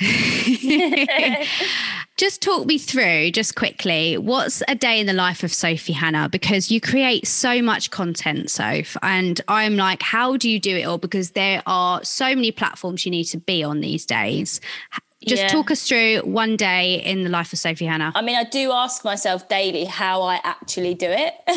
[2.16, 6.28] just talk me through, just quickly, what's a day in the life of Sophie Hannah?
[6.28, 8.96] Because you create so much content, Soph.
[9.02, 10.98] And I'm like, how do you do it all?
[10.98, 14.60] Because there are so many platforms you need to be on these days.
[15.26, 15.48] Just yeah.
[15.48, 18.12] talk us through one day in the life of Sophie Hannah.
[18.14, 21.34] I mean, I do ask myself daily how I actually do it.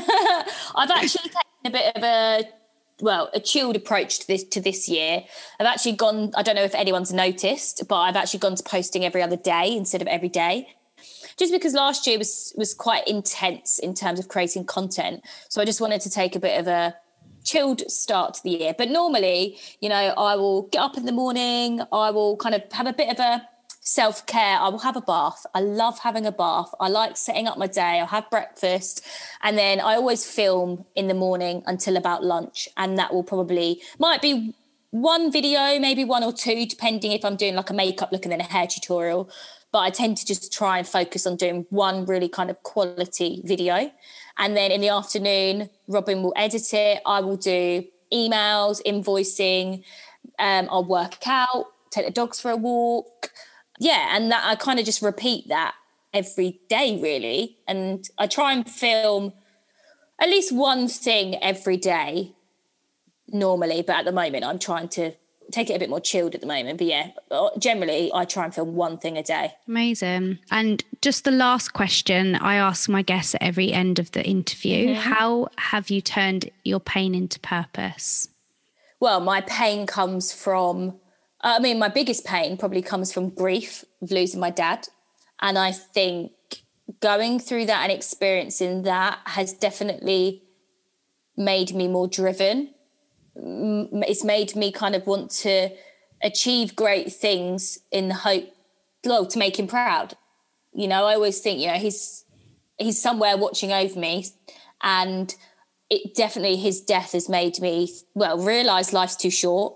[0.76, 2.43] I've actually taken a bit of a
[3.04, 5.24] well a chilled approach to this to this year.
[5.60, 9.04] I've actually gone i don't know if anyone's noticed but i've actually gone to posting
[9.06, 10.68] every other day instead of every day.
[11.38, 15.24] Just because last year was was quite intense in terms of creating content.
[15.49, 16.95] So i just wanted to take a bit of a
[17.43, 18.74] chilled start to the year.
[18.78, 22.64] But normally you know i will get up in the morning i will kind of
[22.72, 23.47] have a bit of a
[23.84, 25.46] self care, I will have a bath.
[25.54, 26.74] I love having a bath.
[26.80, 28.00] I like setting up my day.
[28.00, 29.06] I'll have breakfast.
[29.42, 32.68] And then I always film in the morning until about lunch.
[32.78, 34.56] And that will probably, might be
[34.92, 38.32] one video, maybe one or two, depending if I'm doing like a makeup look and
[38.32, 39.30] then a hair tutorial.
[39.72, 43.42] But I tend to just try and focus on doing one really kind of quality
[43.44, 43.92] video.
[44.38, 47.02] And then in the afternoon, Robin will edit it.
[47.06, 49.84] I will do emails, invoicing.
[50.40, 53.32] Um, I'll work out, take the dogs for a walk
[53.80, 55.76] yeah, and that I kind of just repeat that
[56.14, 57.58] every day, really.
[57.68, 59.34] And I try and film
[60.20, 62.34] at least one thing every day
[63.28, 65.14] normally, but at the moment I'm trying to
[65.52, 66.78] take it a bit more chilled at the moment.
[66.78, 69.54] But yeah, uh, generally I try and film one thing a day.
[69.68, 70.40] Amazing.
[70.52, 74.90] And just the last question I ask my guests at every end of the interview
[74.90, 75.14] mm-hmm.
[75.14, 78.30] How have you turned your pain into purpose?
[79.00, 80.96] Well, my pain comes from
[81.44, 84.88] I mean, my biggest pain probably comes from grief of losing my dad.
[85.41, 86.32] And I think
[87.02, 90.44] going through that and experiencing that has definitely
[91.36, 92.74] made me more driven.
[93.36, 95.70] It's made me kind of want to
[96.22, 98.46] achieve great things in the hope,
[99.04, 100.16] well, to make him proud.
[100.72, 102.24] You know, I always think, you know, he's
[102.78, 104.28] he's somewhere watching over me,
[104.82, 105.36] and
[105.89, 109.76] it definitely his death has made me well realize life's too short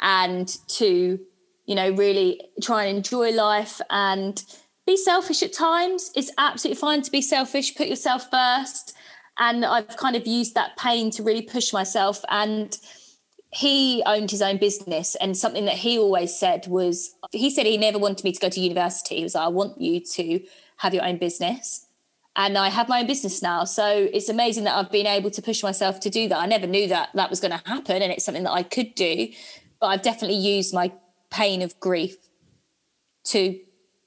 [0.00, 1.18] and to
[1.66, 4.44] you know really try and enjoy life and
[4.86, 6.12] be selfish at times.
[6.14, 8.94] It's absolutely fine to be selfish put yourself first.
[9.38, 12.24] And i've kind of used that pain to really push myself.
[12.30, 12.76] And
[13.52, 15.14] he owned his own business.
[15.16, 18.48] And something that he always said was he said he never wanted me to go
[18.48, 19.16] to university.
[19.16, 20.40] He was like i want you to
[20.78, 21.86] have your own business.
[22.36, 23.64] And i have my own business now.
[23.64, 26.38] So it's amazing that i've been able to push myself to do that.
[26.38, 28.94] I never knew that that was going to happen and it's something that i could
[28.94, 29.28] do
[29.80, 30.92] but I've definitely used my
[31.30, 32.16] pain of grief
[33.24, 33.58] to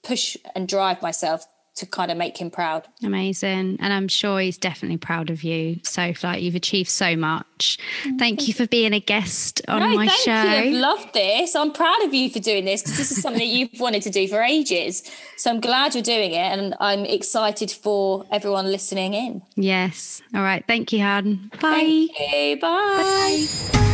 [0.03, 1.45] push and drive myself
[1.79, 2.87] to kind of make him proud.
[3.03, 3.77] Amazing.
[3.79, 5.79] And I'm sure he's definitely proud of you.
[5.83, 7.77] So like you've achieved so much.
[8.03, 10.31] Mm, thank you for being a guest on no, my thank show.
[10.31, 10.69] You.
[10.69, 11.55] I've loved this.
[11.55, 14.09] I'm proud of you for doing this because this is something that you've wanted to
[14.09, 15.03] do for ages.
[15.37, 19.41] So I'm glad you're doing it and I'm excited for everyone listening in.
[19.55, 20.21] Yes.
[20.35, 20.63] All right.
[20.67, 21.51] Thank you, Han.
[21.61, 22.07] Bye.
[22.19, 22.57] You.
[22.59, 22.97] Bye.
[22.97, 23.45] Bye.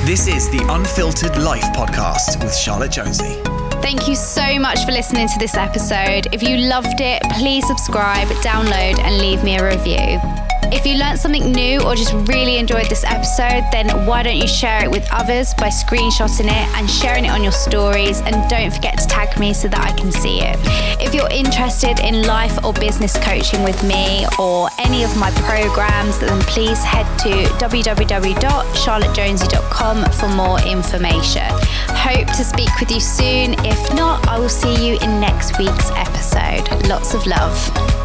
[0.06, 3.55] This is the Unfiltered Life podcast with Charlotte Jonsie.
[3.82, 6.28] Thank you so much for listening to this episode.
[6.34, 10.45] If you loved it, please subscribe, download, and leave me a review.
[10.72, 14.48] If you learned something new or just really enjoyed this episode, then why don't you
[14.48, 18.22] share it with others by screenshotting it and sharing it on your stories?
[18.22, 20.58] And don't forget to tag me so that I can see it.
[21.02, 26.18] If you're interested in life or business coaching with me or any of my programs,
[26.20, 31.46] then please head to www.charlottejonsie.com for more information.
[31.90, 33.54] Hope to speak with you soon.
[33.66, 36.70] If not, I will see you in next week's episode.
[36.88, 38.05] Lots of love.